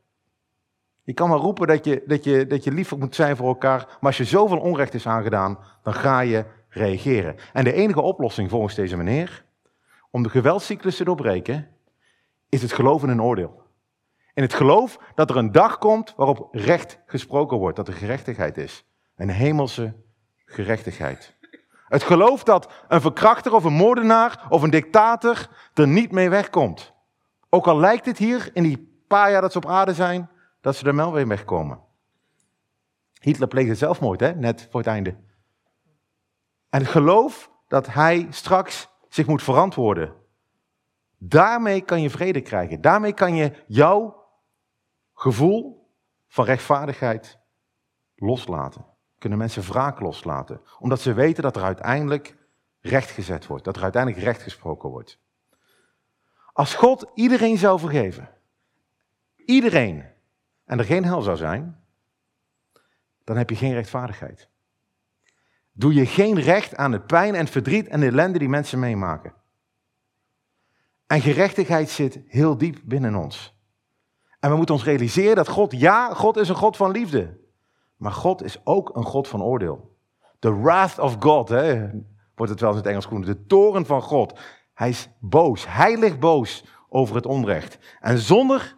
Je 1.03 1.13
kan 1.13 1.29
wel 1.29 1.39
roepen 1.39 1.67
dat 1.67 1.85
je, 1.85 2.03
dat, 2.07 2.23
je, 2.23 2.47
dat 2.47 2.63
je 2.63 2.71
lief 2.71 2.95
moet 2.95 3.15
zijn 3.15 3.35
voor 3.35 3.47
elkaar, 3.47 3.79
maar 3.79 3.97
als 4.01 4.17
je 4.17 4.23
zoveel 4.23 4.59
onrecht 4.59 4.93
is 4.93 5.07
aangedaan, 5.07 5.57
dan 5.81 5.93
ga 5.93 6.19
je 6.19 6.45
reageren. 6.69 7.35
En 7.53 7.63
de 7.63 7.73
enige 7.73 8.01
oplossing 8.01 8.49
volgens 8.49 8.75
deze 8.75 8.97
meneer, 8.97 9.45
om 10.11 10.23
de 10.23 10.29
geweldscyclus 10.29 10.95
te 10.95 11.03
doorbreken, 11.03 11.67
is 12.49 12.61
het 12.61 12.73
geloof 12.73 13.03
in 13.03 13.09
een 13.09 13.21
oordeel. 13.21 13.61
In 14.33 14.43
het 14.43 14.53
geloof 14.53 14.97
dat 15.15 15.29
er 15.29 15.37
een 15.37 15.51
dag 15.51 15.77
komt 15.77 16.13
waarop 16.15 16.47
recht 16.51 16.99
gesproken 17.05 17.57
wordt, 17.57 17.75
dat 17.75 17.87
er 17.87 17.93
gerechtigheid 17.93 18.57
is. 18.57 18.85
Een 19.15 19.29
hemelse 19.29 19.93
gerechtigheid. 20.45 21.35
Het 21.87 22.03
geloof 22.03 22.43
dat 22.43 22.71
een 22.87 23.01
verkrachter 23.01 23.53
of 23.53 23.63
een 23.63 23.73
moordenaar 23.73 24.45
of 24.49 24.61
een 24.61 24.69
dictator 24.69 25.47
er 25.73 25.87
niet 25.87 26.11
mee 26.11 26.29
wegkomt. 26.29 26.93
Ook 27.49 27.67
al 27.67 27.79
lijkt 27.79 28.05
het 28.05 28.17
hier 28.17 28.49
in 28.53 28.63
die 28.63 29.03
paar 29.07 29.31
jaar 29.31 29.41
dat 29.41 29.51
ze 29.51 29.57
op 29.57 29.67
aarde 29.67 29.93
zijn, 29.93 30.29
dat 30.63 30.75
ze 30.75 30.85
er 30.85 30.95
wel 30.95 31.13
weer 31.13 31.27
wegkomen. 31.27 31.81
Hitler 33.19 33.47
pleegde 33.47 33.75
zelfmoord, 33.75 34.19
hè, 34.19 34.35
net 34.35 34.67
voor 34.71 34.79
het 34.79 34.89
einde. 34.89 35.15
En 36.69 36.79
het 36.79 36.87
geloof 36.87 37.51
dat 37.67 37.87
hij 37.87 38.27
straks 38.29 38.89
zich 39.09 39.27
moet 39.27 39.43
verantwoorden. 39.43 40.13
Daarmee 41.17 41.81
kan 41.81 42.01
je 42.01 42.09
vrede 42.09 42.41
krijgen. 42.41 42.81
Daarmee 42.81 43.13
kan 43.13 43.35
je 43.35 43.63
jouw 43.67 44.25
gevoel 45.13 45.89
van 46.27 46.45
rechtvaardigheid 46.45 47.39
loslaten. 48.15 48.85
Kunnen 49.17 49.39
mensen 49.39 49.63
wraak 49.63 49.99
loslaten. 49.99 50.61
Omdat 50.79 50.99
ze 50.99 51.13
weten 51.13 51.43
dat 51.43 51.55
er 51.55 51.63
uiteindelijk 51.63 52.37
recht 52.79 53.09
gezet 53.09 53.47
wordt. 53.47 53.63
Dat 53.63 53.75
er 53.75 53.83
uiteindelijk 53.83 54.23
recht 54.23 54.41
gesproken 54.41 54.89
wordt. 54.89 55.19
Als 56.53 56.75
God 56.75 57.11
iedereen 57.13 57.57
zou 57.57 57.79
vergeven. 57.79 58.29
Iedereen. 59.35 60.12
En 60.65 60.79
er 60.79 60.85
geen 60.85 61.05
hel 61.05 61.21
zou 61.21 61.37
zijn. 61.37 61.83
Dan 63.23 63.37
heb 63.37 63.49
je 63.49 63.55
geen 63.55 63.73
rechtvaardigheid. 63.73 64.49
Doe 65.71 65.93
je 65.93 66.05
geen 66.05 66.39
recht 66.39 66.75
aan 66.75 66.91
de 66.91 67.01
pijn 67.01 67.33
en 67.33 67.39
het 67.39 67.49
verdriet 67.49 67.87
en 67.87 67.99
de 67.99 68.05
ellende 68.05 68.39
die 68.39 68.49
mensen 68.49 68.79
meemaken. 68.79 69.33
En 71.07 71.21
gerechtigheid 71.21 71.89
zit 71.89 72.19
heel 72.27 72.57
diep 72.57 72.79
binnen 72.83 73.15
ons. 73.15 73.61
En 74.39 74.49
we 74.49 74.55
moeten 74.55 74.75
ons 74.75 74.83
realiseren 74.83 75.35
dat 75.35 75.47
God, 75.47 75.71
ja, 75.71 76.13
God 76.13 76.37
is 76.37 76.49
een 76.49 76.55
God 76.55 76.77
van 76.77 76.91
liefde. 76.91 77.39
Maar 77.97 78.11
God 78.11 78.43
is 78.43 78.65
ook 78.65 78.95
een 78.95 79.03
God 79.03 79.27
van 79.27 79.43
oordeel. 79.43 79.97
The 80.39 80.61
wrath 80.61 80.99
of 80.99 81.15
God, 81.19 81.49
hè, 81.49 81.89
wordt 82.35 82.51
het 82.51 82.61
wel 82.61 82.69
in 82.69 82.77
het 82.77 82.85
Engels 82.85 83.05
genoemd. 83.05 83.25
De 83.25 83.45
toren 83.45 83.85
van 83.85 84.01
God. 84.01 84.39
Hij 84.73 84.89
is 84.89 85.09
boos. 85.19 85.65
Hij 85.67 85.97
ligt 85.97 86.19
boos 86.19 86.65
over 86.89 87.15
het 87.15 87.25
onrecht. 87.25 87.77
En 87.99 88.17
zonder 88.17 88.75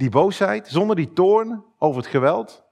die 0.00 0.10
boosheid, 0.10 0.68
zonder 0.68 0.96
die 0.96 1.12
toorn 1.12 1.64
over 1.78 2.00
het 2.00 2.10
geweld, 2.10 2.64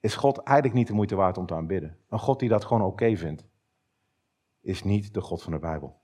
is 0.00 0.14
God 0.14 0.38
eigenlijk 0.38 0.76
niet 0.76 0.86
de 0.86 0.92
moeite 0.92 1.14
waard 1.14 1.38
om 1.38 1.46
te 1.46 1.54
aanbidden. 1.54 1.98
Een 2.08 2.18
God 2.18 2.38
die 2.38 2.48
dat 2.48 2.64
gewoon 2.64 2.82
oké 2.82 3.16
vindt, 3.16 3.44
is 4.60 4.82
niet 4.82 5.14
de 5.14 5.20
God 5.20 5.42
van 5.42 5.52
de 5.52 5.58
Bijbel. 5.58 6.00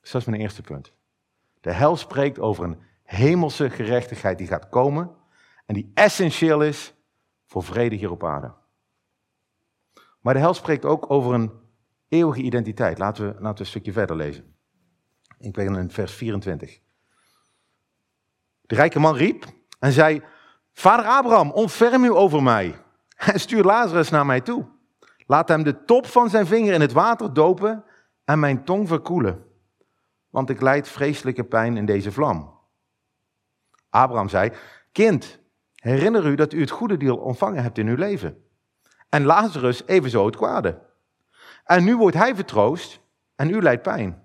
Dus 0.00 0.10
dat 0.10 0.20
is 0.20 0.26
mijn 0.26 0.40
eerste 0.40 0.62
punt. 0.62 0.92
De 1.60 1.72
hel 1.72 1.96
spreekt 1.96 2.38
over 2.38 2.64
een 2.64 2.82
hemelse 3.02 3.70
gerechtigheid 3.70 4.38
die 4.38 4.46
gaat 4.46 4.68
komen 4.68 5.16
en 5.66 5.74
die 5.74 5.90
essentieel 5.94 6.62
is 6.62 6.94
voor 7.44 7.62
vrede 7.62 7.96
hier 7.96 8.10
op 8.10 8.24
aarde. 8.24 8.54
Maar 10.20 10.34
de 10.34 10.40
hel 10.40 10.54
spreekt 10.54 10.84
ook 10.84 11.10
over 11.10 11.34
een 11.34 11.52
eeuwige 12.08 12.42
identiteit. 12.42 12.98
Laten 12.98 13.26
we, 13.26 13.32
laten 13.32 13.54
we 13.54 13.60
een 13.60 13.66
stukje 13.66 13.92
verder 13.92 14.16
lezen. 14.16 14.56
Ik 15.38 15.52
ben 15.52 15.76
in 15.76 15.90
vers 15.90 16.14
24. 16.14 16.81
De 18.72 18.78
rijke 18.78 19.00
man 19.00 19.16
riep 19.16 19.44
en 19.78 19.92
zei: 19.92 20.22
Vader 20.72 21.06
Abraham, 21.06 21.50
ontferm 21.50 22.04
u 22.04 22.10
over 22.10 22.42
mij 22.42 22.78
en 23.32 23.40
stuur 23.40 23.64
Lazarus 23.64 24.10
naar 24.10 24.26
mij 24.26 24.40
toe. 24.40 24.66
Laat 25.26 25.48
hem 25.48 25.62
de 25.62 25.84
top 25.84 26.06
van 26.06 26.30
zijn 26.30 26.46
vinger 26.46 26.72
in 26.72 26.80
het 26.80 26.92
water 26.92 27.32
dopen 27.32 27.84
en 28.24 28.38
mijn 28.38 28.64
tong 28.64 28.88
verkoelen, 28.88 29.44
want 30.30 30.50
ik 30.50 30.60
lijd 30.60 30.88
vreselijke 30.88 31.44
pijn 31.44 31.76
in 31.76 31.86
deze 31.86 32.12
vlam. 32.12 32.58
Abraham 33.90 34.28
zei: 34.28 34.52
Kind, 34.92 35.38
herinner 35.74 36.26
u 36.26 36.34
dat 36.34 36.52
u 36.52 36.60
het 36.60 36.70
goede 36.70 36.96
deel 36.96 37.16
ontvangen 37.16 37.62
hebt 37.62 37.78
in 37.78 37.88
uw 37.88 37.96
leven. 37.96 38.44
En 39.08 39.24
Lazarus 39.24 39.86
evenzo 39.86 40.26
het 40.26 40.36
kwade. 40.36 40.82
En 41.64 41.84
nu 41.84 41.96
wordt 41.96 42.16
hij 42.16 42.34
vertroost 42.34 43.00
en 43.34 43.50
u 43.50 43.62
lijdt 43.62 43.82
pijn. 43.82 44.21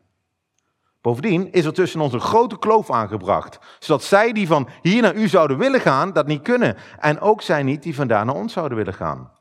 Bovendien 1.07 1.51
is 1.51 1.65
er 1.65 1.73
tussen 1.73 2.01
ons 2.01 2.13
een 2.13 2.19
grote 2.21 2.59
kloof 2.59 2.91
aangebracht, 2.91 3.59
zodat 3.79 4.03
zij 4.03 4.33
die 4.33 4.47
van 4.47 4.69
hier 4.81 5.01
naar 5.01 5.15
u 5.15 5.27
zouden 5.27 5.57
willen 5.57 5.79
gaan, 5.79 6.13
dat 6.13 6.27
niet 6.27 6.41
kunnen. 6.41 6.77
En 6.99 7.19
ook 7.19 7.41
zij 7.41 7.63
niet 7.63 7.83
die 7.83 7.95
vandaan 7.95 8.25
naar 8.25 8.35
ons 8.35 8.53
zouden 8.53 8.77
willen 8.77 8.93
gaan. 8.93 9.31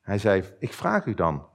Hij 0.00 0.18
zei, 0.18 0.44
ik 0.58 0.72
vraag 0.72 1.04
u 1.06 1.14
dan, 1.14 1.46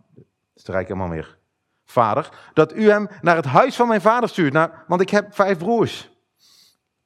rijke 0.53 0.95
man 0.95 1.09
weer, 1.09 1.37
vader, 1.85 2.29
dat 2.53 2.75
u 2.75 2.89
hem 2.89 3.07
naar 3.21 3.35
het 3.35 3.45
huis 3.45 3.75
van 3.75 3.87
mijn 3.87 4.01
vader 4.01 4.29
stuurt, 4.29 4.69
want 4.87 5.01
ik 5.01 5.09
heb 5.09 5.35
vijf 5.35 5.57
broers. 5.57 6.09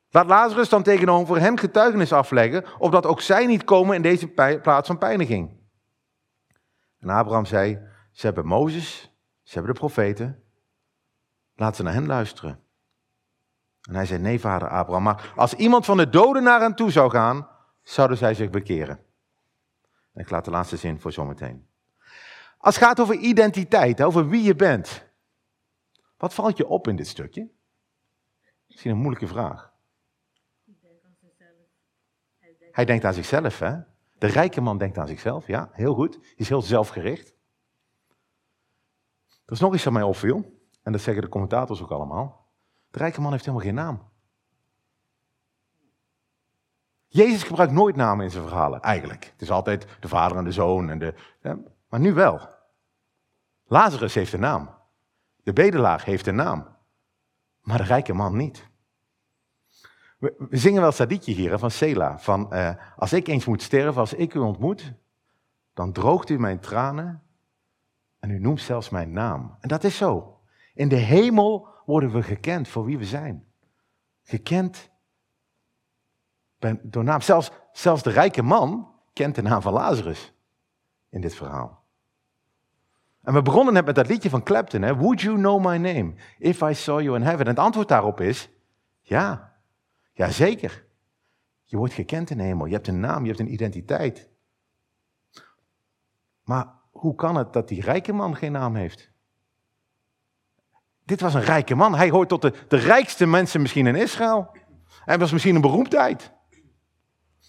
Laat 0.10 0.28
Lazarus 0.28 0.70
dan 0.70 0.84
tegenover 0.84 1.40
hem 1.40 1.58
getuigenis 1.58 2.14
afleggen, 2.14 2.66
opdat 2.78 3.06
ook 3.06 3.22
zij 3.22 3.46
niet 3.46 3.64
komen 3.64 3.96
in 3.96 4.02
deze 4.02 4.28
plaats 4.62 4.88
van 4.88 4.98
pijniging. 4.98 5.60
En 7.00 7.10
Abraham 7.10 7.46
zei, 7.46 7.80
ze 8.12 8.26
hebben 8.26 8.46
Mozes, 8.46 9.02
ze 9.44 9.54
hebben 9.54 9.74
de 9.74 9.80
profeten, 9.80 10.43
Laat 11.56 11.76
ze 11.76 11.84
naar 11.84 11.94
hen 11.94 12.06
luisteren. 12.06 12.64
En 13.82 13.96
hij 13.96 14.06
zei, 14.06 14.22
nee 14.22 14.40
vader 14.40 14.70
Abraham, 14.70 15.04
maar 15.04 15.34
als 15.36 15.54
iemand 15.54 15.86
van 15.86 15.98
de 15.98 16.10
doden 16.10 16.44
naar 16.44 16.60
hen 16.60 16.76
toe 16.76 16.92
zou 16.92 17.10
gaan, 17.10 17.48
zouden 17.82 18.18
zij 18.18 18.34
zich 18.34 18.50
bekeren. 18.50 19.00
En 20.14 20.22
ik 20.22 20.30
laat 20.30 20.46
de 20.46 20.52
laatste 20.52 20.78
zin 20.78 21.00
voor 21.00 21.12
zometeen. 21.12 21.68
Als 22.58 22.76
het 22.76 22.84
gaat 22.84 23.00
over 23.00 23.16
identiteit, 23.16 24.02
over 24.02 24.30
wie 24.30 24.44
je 24.44 24.56
bent. 24.56 25.06
Wat 26.18 26.34
valt 26.34 26.58
je 26.58 26.68
op 26.68 26.88
in 26.88 26.96
dit 26.96 27.08
stukje? 27.08 27.50
Misschien 28.68 28.92
een 28.92 28.98
moeilijke 28.98 29.28
vraag. 29.28 29.74
Hij 32.72 32.86
denkt 32.86 33.06
aan 33.06 33.14
zichzelf, 33.14 33.60
hè? 33.60 33.80
De 34.18 34.28
rijke 34.28 34.62
man 34.62 34.78
denkt 34.78 34.98
aan 34.98 35.08
zichzelf, 35.08 35.48
ja, 35.48 35.70
heel 35.72 35.94
goed. 35.94 36.16
Hij 36.16 36.34
is 36.36 36.50
heel 36.50 36.62
zelfgericht. 36.62 37.34
Er 39.46 39.54
is 39.54 39.60
nog 39.60 39.74
iets 39.74 39.88
aan 39.88 39.94
mij 39.94 40.04
opviel. 40.04 40.62
En 40.84 40.92
dat 40.92 41.02
zeggen 41.02 41.24
de 41.24 41.30
commentators 41.30 41.82
ook 41.82 41.92
allemaal. 41.92 42.48
De 42.92 42.98
rijke 42.98 43.22
man 43.22 43.32
heeft 43.32 43.46
helemaal 43.46 43.66
geen 43.66 43.76
naam. 43.76 44.12
Jezus 47.08 47.44
gebruikt 47.44 47.74
nooit 47.74 47.96
namen 47.96 48.26
in 48.26 48.32
zijn 48.32 48.44
verhalen, 48.44 48.82
eigenlijk. 48.82 49.26
Het 49.26 49.42
is 49.42 49.52
altijd 49.52 49.88
de 50.00 50.08
vader 50.08 50.38
en 50.38 50.44
de 50.44 50.52
zoon. 50.52 50.90
En 50.90 51.00
de, 51.00 51.14
maar 51.90 52.00
nu 52.00 52.14
wel. 52.14 52.50
Lazarus 53.66 54.14
heeft 54.14 54.34
een 54.34 54.40
naam. 54.40 54.70
De 55.44 55.54
bedelaar 55.54 56.04
heeft 56.04 56.28
een 56.28 56.36
naam. 56.36 56.68
Maar 57.62 57.78
de 57.78 57.84
rijke 57.84 58.14
man 58.14 58.38
niet. 58.38 58.68
We, 60.18 60.48
zingen 60.50 60.82
wel 60.82 60.92
Sadietje 60.92 61.34
hier 61.34 61.58
van 61.58 61.72
Sela. 61.72 62.20
Van 62.20 62.54
eh, 62.54 62.76
als 62.96 63.14
ik 63.14 63.28
eens 63.28 63.46
moet 63.46 63.62
sterven, 63.62 64.02
als 64.02 64.14
ik 64.14 64.34
u 64.34 64.40
ontmoet, 64.40 64.94
dan 65.74 65.92
droogt 65.92 66.30
u 66.30 66.40
mijn 66.40 66.60
tranen 66.60 67.24
en 68.20 68.30
u 68.30 68.40
noemt 68.40 68.62
zelfs 68.62 68.90
mijn 68.90 69.12
naam. 69.12 69.58
En 69.60 69.68
dat 69.68 69.84
is 69.84 69.98
zo. 69.98 70.33
In 70.74 70.88
de 70.88 70.96
hemel 70.96 71.68
worden 71.86 72.12
we 72.12 72.24
gekend 72.24 72.68
voor 72.68 72.86
wie 72.86 72.98
we 72.98 73.06
zijn. 73.06 73.46
Gekend 74.24 74.92
door 76.82 77.04
naam. 77.04 77.22
Zelfs, 77.22 77.52
zelfs 77.72 78.04
de 78.04 78.10
rijke 78.10 78.42
man 78.42 78.92
kent 79.14 79.36
de 79.36 79.42
naam 79.42 79.62
van 79.62 79.74
Lazarus 79.74 80.34
in 81.10 81.22
dit 81.22 81.36
verhaal. 81.36 81.84
En 83.22 83.34
we 83.34 83.42
begonnen 83.42 83.74
net 83.74 83.86
met 83.86 83.96
dat 83.96 84.08
liedje 84.08 84.30
van 84.30 84.44
Clapton. 84.44 84.82
Hè? 84.82 84.96
Would 84.96 85.22
you 85.22 85.36
know 85.38 85.66
my 85.66 85.78
name 85.78 86.14
if 86.38 86.62
I 86.62 86.74
saw 86.74 87.02
you 87.02 87.16
in 87.16 87.22
heaven? 87.22 87.46
En 87.46 87.52
het 87.52 87.60
antwoord 87.60 87.88
daarop 87.88 88.22
is 88.22 88.50
ja. 89.02 89.54
Jazeker. 90.14 90.86
Je 91.64 91.78
wordt 91.78 91.94
gekend 91.94 92.30
in 92.30 92.38
de 92.38 92.44
hemel. 92.44 92.66
Je 92.66 92.74
hebt 92.74 92.88
een 92.88 93.00
naam, 93.00 93.22
je 93.22 93.28
hebt 93.28 93.40
een 93.40 93.54
identiteit. 93.54 94.30
Maar 96.44 96.74
hoe 96.92 97.16
kan 97.16 97.36
het 97.36 97.54
dat 97.54 97.68
die 97.68 97.82
rijke 97.82 98.14
man 98.14 98.36
geen 98.36 98.52
naam 98.52 98.76
heeft? 98.76 99.13
Dit 101.06 101.22
was 101.22 101.34
een 101.34 101.44
rijke 101.44 101.76
man. 101.76 101.96
Hij 101.96 102.10
hoort 102.10 102.30
tot 102.30 102.42
de, 102.42 102.54
de 102.68 102.78
rijkste 102.78 103.26
mensen 103.26 103.62
misschien 103.62 103.88
in 103.88 103.96
Israël. 103.96 104.52
Hij 105.06 105.18
was 105.18 105.32
misschien 105.32 105.56
een 105.56 105.62
beroemdheid. 105.62 106.32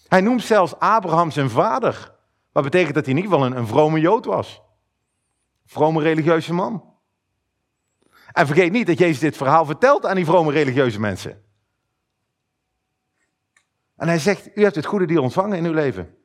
Hij 0.07 0.21
noemt 0.21 0.43
zelfs 0.43 0.79
Abraham 0.79 1.31
zijn 1.31 1.49
vader. 1.49 2.15
Wat 2.51 2.63
betekent 2.63 2.93
dat 2.93 3.05
hij 3.05 3.15
ieder 3.15 3.31
geval 3.31 3.45
een, 3.45 3.57
een 3.57 3.67
vrome 3.67 3.99
Jood 3.99 4.25
was. 4.25 4.61
Vrome 5.65 6.01
religieuze 6.01 6.53
man. 6.53 6.93
En 8.31 8.47
vergeet 8.47 8.71
niet 8.71 8.87
dat 8.87 8.97
Jezus 8.97 9.19
dit 9.19 9.37
verhaal 9.37 9.65
vertelt 9.65 10.05
aan 10.05 10.15
die 10.15 10.25
vrome 10.25 10.51
religieuze 10.51 10.99
mensen. 10.99 11.43
En 13.95 14.07
hij 14.07 14.19
zegt, 14.19 14.57
u 14.57 14.63
hebt 14.63 14.75
het 14.75 14.85
goede 14.85 15.05
deel 15.05 15.21
ontvangen 15.21 15.57
in 15.57 15.65
uw 15.65 15.73
leven. 15.73 16.15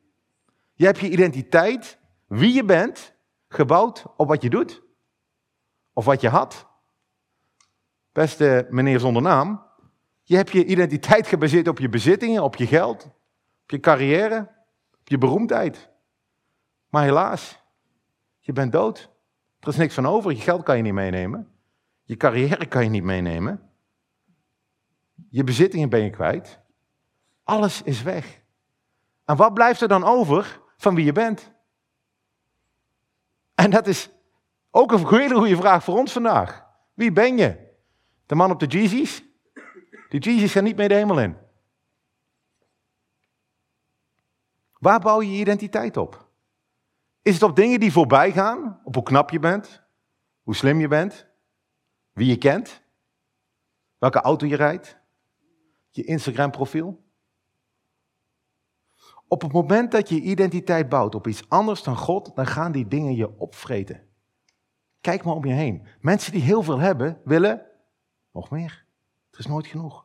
Je 0.75 0.85
hebt 0.85 0.99
je 0.99 1.11
identiteit, 1.11 1.99
wie 2.27 2.53
je 2.53 2.65
bent, 2.65 3.15
gebouwd 3.49 4.05
op 4.17 4.29
wat 4.29 4.43
je 4.43 4.51
doet. 4.51 4.83
Of 5.93 6.05
wat 6.05 6.21
je 6.21 6.29
had. 6.29 6.70
Beste 8.21 8.67
meneer 8.71 9.01
zonder 9.01 9.23
naam, 9.23 9.63
je 10.23 10.37
hebt 10.37 10.51
je 10.51 10.65
identiteit 10.65 11.27
gebaseerd 11.27 11.69
op 11.69 11.79
je 11.79 11.89
bezittingen, 11.89 12.43
op 12.43 12.57
je 12.57 12.67
geld, 12.67 13.05
op 13.63 13.71
je 13.71 13.81
carrière, 13.81 14.39
op 15.01 15.09
je 15.09 15.19
beroemdheid. 15.19 15.91
Maar 16.89 17.03
helaas, 17.03 17.63
je 18.39 18.53
bent 18.53 18.73
dood. 18.73 19.11
Er 19.61 19.69
is 19.69 19.77
niks 19.77 19.95
van 19.95 20.07
over. 20.07 20.31
Je 20.31 20.41
geld 20.41 20.63
kan 20.63 20.77
je 20.77 20.83
niet 20.83 20.93
meenemen. 20.93 21.53
Je 22.03 22.17
carrière 22.17 22.67
kan 22.67 22.85
je 22.85 22.91
niet 22.91 23.03
meenemen. 23.03 23.71
Je 25.31 25.45
bezittingen 25.45 25.89
ben 25.89 26.03
je 26.03 26.11
kwijt. 26.11 26.61
Alles 27.45 27.83
is 27.83 28.03
weg. 28.03 28.41
En 29.25 29.37
wat 29.37 29.55
blijft 29.55 29.81
er 29.81 29.89
dan 29.89 30.05
over 30.05 30.61
van 30.77 30.95
wie 30.95 31.05
je 31.05 31.13
bent? 31.13 31.53
En 33.55 33.71
dat 33.71 33.87
is 33.87 34.11
ook 34.71 34.93
een 34.93 35.09
hele 35.09 35.35
goede 35.35 35.57
vraag 35.57 35.85
voor 35.85 35.99
ons 35.99 36.13
vandaag. 36.13 36.67
Wie 36.95 37.13
ben 37.13 37.37
je? 37.37 37.69
De 38.31 38.37
man 38.37 38.51
op 38.51 38.59
de 38.59 38.67
Jeezys? 38.67 39.25
De 40.09 40.19
Jeezys 40.19 40.53
gaan 40.53 40.65
niet 40.65 40.77
mee 40.77 40.89
de 40.89 40.95
hemel 40.95 41.21
in. 41.21 41.37
Waar 44.79 45.01
bouw 45.01 45.21
je 45.21 45.33
je 45.33 45.41
identiteit 45.41 45.97
op? 45.97 46.29
Is 47.23 47.35
het 47.35 47.43
op 47.43 47.57
dingen 47.57 47.81
die 47.81 47.93
voorbij 47.93 48.33
gaan? 48.33 48.81
Op 48.85 48.95
hoe 48.95 49.03
knap 49.03 49.31
je 49.31 49.39
bent? 49.39 49.83
Hoe 50.43 50.55
slim 50.55 50.81
je 50.81 50.89
bent? 50.89 51.27
Wie 52.13 52.27
je 52.27 52.37
kent? 52.37 52.83
Welke 53.99 54.21
auto 54.21 54.47
je 54.47 54.57
rijdt? 54.57 54.99
Je 55.89 56.05
Instagram 56.05 56.51
profiel? 56.51 57.05
Op 59.29 59.43
het 59.43 59.53
moment 59.53 59.91
dat 59.91 60.09
je 60.09 60.21
identiteit 60.21 60.89
bouwt 60.89 61.15
op 61.15 61.27
iets 61.27 61.49
anders 61.49 61.83
dan 61.83 61.97
God, 61.97 62.37
dan 62.37 62.47
gaan 62.47 62.73
die 62.73 62.89
dingen 62.89 63.15
je 63.15 63.39
opvreten. 63.39 64.09
Kijk 65.01 65.25
maar 65.25 65.35
om 65.35 65.45
je 65.45 65.53
heen. 65.53 65.87
Mensen 66.01 66.33
die 66.33 66.43
heel 66.43 66.63
veel 66.63 66.79
hebben, 66.79 67.21
willen 67.25 67.70
nog 68.33 68.51
meer. 68.51 68.85
Het 69.31 69.39
is 69.39 69.47
nooit 69.47 69.67
genoeg. 69.67 70.05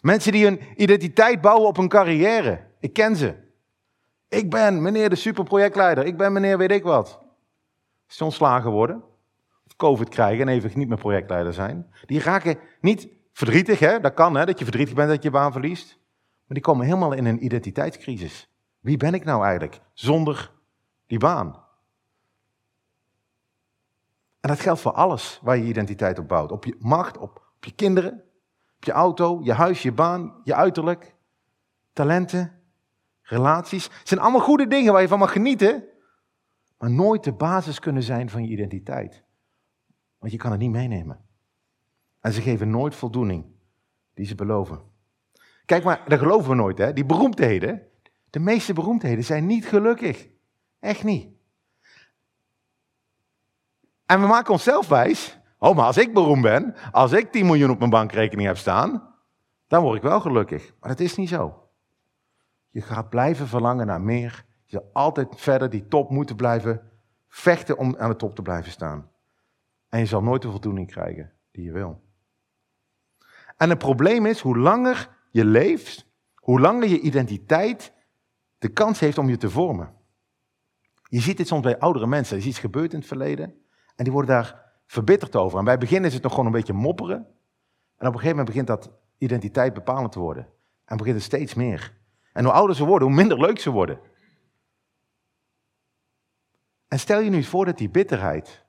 Mensen 0.00 0.32
die 0.32 0.44
hun 0.44 0.60
identiteit 0.76 1.40
bouwen 1.40 1.68
op 1.68 1.76
een 1.76 1.88
carrière. 1.88 2.66
Ik 2.80 2.92
ken 2.92 3.16
ze. 3.16 3.34
Ik 4.28 4.50
ben 4.50 4.82
meneer 4.82 5.10
de 5.10 5.16
superprojectleider. 5.16 6.04
Ik 6.04 6.16
ben 6.16 6.32
meneer 6.32 6.58
weet 6.58 6.70
ik 6.70 6.82
wat. 6.82 7.20
Als 8.06 8.16
ze 8.16 8.24
ontslagen 8.24 8.70
worden, 8.70 9.02
of 9.66 9.76
COVID 9.76 10.08
krijgen 10.08 10.48
en 10.48 10.54
even 10.54 10.70
niet 10.74 10.88
meer 10.88 10.98
projectleider 10.98 11.52
zijn. 11.52 11.92
Die 12.06 12.20
raken 12.20 12.58
niet 12.80 13.08
verdrietig, 13.32 13.78
hè? 13.78 14.00
dat 14.00 14.14
kan 14.14 14.36
hè, 14.36 14.44
dat 14.44 14.58
je 14.58 14.64
verdrietig 14.64 14.94
bent 14.94 15.08
dat 15.08 15.22
je 15.22 15.30
baan 15.30 15.52
verliest. 15.52 15.98
Maar 16.46 16.56
die 16.56 16.60
komen 16.60 16.86
helemaal 16.86 17.12
in 17.12 17.24
een 17.24 17.44
identiteitscrisis. 17.44 18.50
Wie 18.80 18.96
ben 18.96 19.14
ik 19.14 19.24
nou 19.24 19.44
eigenlijk 19.44 19.80
zonder 19.92 20.52
die 21.06 21.18
baan? 21.18 21.66
En 24.40 24.48
dat 24.48 24.60
geldt 24.60 24.80
voor 24.80 24.92
alles 24.92 25.40
waar 25.42 25.56
je 25.56 25.64
identiteit 25.64 26.18
op 26.18 26.28
bouwt. 26.28 26.52
Op 26.52 26.64
je 26.64 26.76
macht, 26.78 27.18
op, 27.18 27.47
op 27.58 27.64
je 27.64 27.74
kinderen, 27.74 28.12
op 28.76 28.84
je 28.84 28.92
auto, 28.92 29.40
je 29.42 29.52
huis, 29.52 29.82
je 29.82 29.92
baan, 29.92 30.40
je 30.44 30.54
uiterlijk, 30.54 31.14
talenten, 31.92 32.60
relaties. 33.22 33.84
Het 33.84 34.08
zijn 34.08 34.20
allemaal 34.20 34.40
goede 34.40 34.66
dingen 34.66 34.92
waar 34.92 35.02
je 35.02 35.08
van 35.08 35.18
mag 35.18 35.32
genieten, 35.32 35.84
maar 36.78 36.90
nooit 36.90 37.24
de 37.24 37.32
basis 37.32 37.78
kunnen 37.78 38.02
zijn 38.02 38.30
van 38.30 38.44
je 38.44 38.50
identiteit. 38.50 39.24
Want 40.18 40.32
je 40.32 40.38
kan 40.38 40.50
het 40.50 40.60
niet 40.60 40.70
meenemen. 40.70 41.24
En 42.20 42.32
ze 42.32 42.42
geven 42.42 42.70
nooit 42.70 42.94
voldoening 42.94 43.46
die 44.14 44.26
ze 44.26 44.34
beloven. 44.34 44.80
Kijk 45.64 45.84
maar, 45.84 46.02
dat 46.06 46.18
geloven 46.18 46.50
we 46.50 46.56
nooit, 46.56 46.78
hè? 46.78 46.92
Die 46.92 47.04
beroemdheden, 47.04 47.82
de 48.30 48.38
meeste 48.38 48.72
beroemdheden 48.72 49.24
zijn 49.24 49.46
niet 49.46 49.66
gelukkig. 49.66 50.28
Echt 50.80 51.04
niet. 51.04 51.28
En 54.06 54.20
we 54.20 54.26
maken 54.26 54.52
onszelf 54.52 54.88
wijs. 54.88 55.37
Oh, 55.58 55.76
maar 55.76 55.84
als 55.84 55.98
ik 55.98 56.14
beroemd 56.14 56.42
ben, 56.42 56.74
als 56.92 57.12
ik 57.12 57.32
10 57.32 57.46
miljoen 57.46 57.70
op 57.70 57.78
mijn 57.78 57.90
bankrekening 57.90 58.46
heb 58.46 58.56
staan, 58.56 59.14
dan 59.66 59.82
word 59.82 59.96
ik 59.96 60.02
wel 60.02 60.20
gelukkig. 60.20 60.72
Maar 60.80 60.88
dat 60.88 61.00
is 61.00 61.16
niet 61.16 61.28
zo. 61.28 61.68
Je 62.70 62.80
gaat 62.80 63.08
blijven 63.08 63.48
verlangen 63.48 63.86
naar 63.86 64.00
meer. 64.00 64.44
Je 64.64 64.76
zal 64.76 64.90
altijd 64.92 65.28
verder 65.36 65.70
die 65.70 65.88
top 65.88 66.10
moeten 66.10 66.36
blijven 66.36 66.90
vechten 67.28 67.78
om 67.78 67.96
aan 67.98 68.10
de 68.10 68.16
top 68.16 68.34
te 68.34 68.42
blijven 68.42 68.72
staan. 68.72 69.10
En 69.88 69.98
je 69.98 70.06
zal 70.06 70.22
nooit 70.22 70.42
de 70.42 70.50
voldoening 70.50 70.90
krijgen 70.90 71.32
die 71.50 71.64
je 71.64 71.72
wil. 71.72 72.02
En 73.56 73.68
het 73.68 73.78
probleem 73.78 74.26
is, 74.26 74.40
hoe 74.40 74.58
langer 74.58 75.08
je 75.30 75.44
leeft, 75.44 76.06
hoe 76.34 76.60
langer 76.60 76.88
je 76.88 77.00
identiteit 77.00 77.92
de 78.58 78.68
kans 78.68 79.00
heeft 79.00 79.18
om 79.18 79.28
je 79.28 79.36
te 79.36 79.50
vormen. 79.50 79.94
Je 81.02 81.20
ziet 81.20 81.36
dit 81.36 81.46
soms 81.46 81.62
bij 81.62 81.78
oudere 81.78 82.06
mensen. 82.06 82.36
Er 82.36 82.42
is 82.42 82.48
iets 82.48 82.58
gebeurd 82.58 82.92
in 82.92 82.98
het 82.98 83.08
verleden 83.08 83.54
en 83.96 84.04
die 84.04 84.12
worden 84.12 84.30
daar 84.30 84.67
verbitterd 84.88 85.36
over. 85.36 85.58
En 85.58 85.64
bij 85.64 85.72
het 85.72 85.82
begin 85.82 86.04
is 86.04 86.14
het 86.14 86.22
nog 86.22 86.32
gewoon 86.32 86.46
een 86.46 86.52
beetje 86.52 86.72
mopperen. 86.72 87.16
En 87.96 88.06
op 88.06 88.14
een 88.14 88.20
gegeven 88.20 88.28
moment 88.28 88.46
begint 88.46 88.66
dat 88.66 88.90
identiteit 89.18 89.74
bepalend 89.74 90.12
te 90.12 90.18
worden. 90.18 90.48
En 90.84 90.96
begint 90.96 91.16
het 91.16 91.24
steeds 91.24 91.54
meer. 91.54 91.96
En 92.32 92.44
hoe 92.44 92.52
ouder 92.52 92.76
ze 92.76 92.84
worden, 92.84 93.08
hoe 93.08 93.16
minder 93.16 93.40
leuk 93.40 93.58
ze 93.58 93.70
worden. 93.70 94.00
En 96.88 96.98
stel 96.98 97.20
je 97.20 97.30
nu 97.30 97.42
voor 97.42 97.64
dat 97.64 97.78
die 97.78 97.90
bitterheid, 97.90 98.66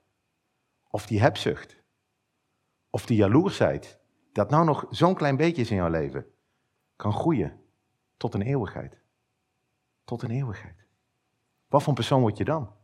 of 0.88 1.06
die 1.06 1.20
hebzucht, 1.20 1.82
of 2.90 3.06
die 3.06 3.16
jaloersheid, 3.16 3.98
dat 4.32 4.50
nou 4.50 4.64
nog 4.64 4.86
zo'n 4.90 5.14
klein 5.14 5.36
beetje 5.36 5.62
is 5.62 5.70
in 5.70 5.76
jouw 5.76 5.88
leven, 5.88 6.26
kan 6.96 7.12
groeien 7.12 7.60
tot 8.16 8.34
een 8.34 8.42
eeuwigheid. 8.42 8.98
Tot 10.04 10.22
een 10.22 10.30
eeuwigheid. 10.30 10.86
Wat 11.68 11.80
voor 11.80 11.88
een 11.88 11.94
persoon 11.94 12.20
word 12.20 12.36
je 12.36 12.44
dan? 12.44 12.78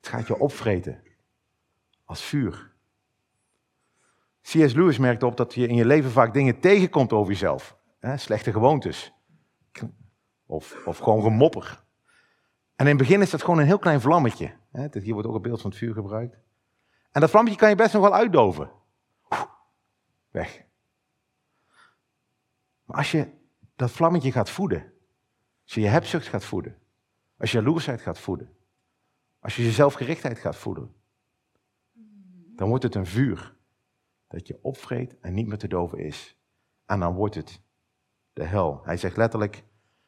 Het 0.00 0.08
gaat 0.08 0.26
je 0.26 0.38
opvreten. 0.38 1.02
Als 2.04 2.22
vuur. 2.22 2.72
C.S. 4.42 4.72
Lewis 4.72 4.98
merkte 4.98 5.26
op 5.26 5.36
dat 5.36 5.54
je 5.54 5.66
in 5.66 5.74
je 5.74 5.84
leven 5.84 6.10
vaak 6.10 6.32
dingen 6.32 6.60
tegenkomt 6.60 7.12
over 7.12 7.32
jezelf. 7.32 7.76
Slechte 8.14 8.52
gewoontes. 8.52 9.12
Of, 10.46 10.86
of 10.86 10.98
gewoon 10.98 11.22
gemopper. 11.22 11.82
En 12.76 12.86
in 12.86 12.96
het 12.96 12.96
begin 12.96 13.20
is 13.20 13.30
dat 13.30 13.42
gewoon 13.42 13.58
een 13.58 13.66
heel 13.66 13.78
klein 13.78 14.00
vlammetje. 14.00 14.52
Hè, 14.72 14.86
hier 14.92 15.12
wordt 15.12 15.28
ook 15.28 15.34
een 15.34 15.42
beeld 15.42 15.60
van 15.60 15.70
het 15.70 15.78
vuur 15.78 15.94
gebruikt. 15.94 16.36
En 17.12 17.20
dat 17.20 17.30
vlammetje 17.30 17.58
kan 17.58 17.68
je 17.68 17.74
best 17.74 17.92
nog 17.92 18.02
wel 18.02 18.14
uitdoven. 18.14 18.70
Weg. 20.30 20.64
Maar 22.84 22.96
als 22.96 23.10
je 23.10 23.28
dat 23.76 23.90
vlammetje 23.90 24.32
gaat 24.32 24.50
voeden, 24.50 24.92
als 25.64 25.74
je 25.74 25.80
je 25.80 25.88
hebzucht 25.88 26.28
gaat 26.28 26.44
voeden, 26.44 26.78
als 27.38 27.52
je 27.52 27.58
jaloersheid 27.58 28.00
gaat 28.00 28.18
voeden, 28.18 28.56
als 29.40 29.56
je 29.56 29.62
je 29.62 29.70
zelfgerichtheid 29.70 30.38
gaat 30.38 30.56
voeden, 30.56 30.94
dan 32.56 32.68
wordt 32.68 32.84
het 32.84 32.94
een 32.94 33.06
vuur 33.06 33.56
dat 34.28 34.46
je 34.46 34.58
opvreet 34.62 35.16
en 35.20 35.34
niet 35.34 35.46
meer 35.46 35.58
te 35.58 35.68
doven 35.68 35.98
is. 35.98 36.36
En 36.86 37.00
dan 37.00 37.14
wordt 37.14 37.34
het 37.34 37.60
de 38.32 38.44
hel. 38.44 38.80
Hij 38.84 38.96
zegt 38.96 39.16
letterlijk, 39.16 39.64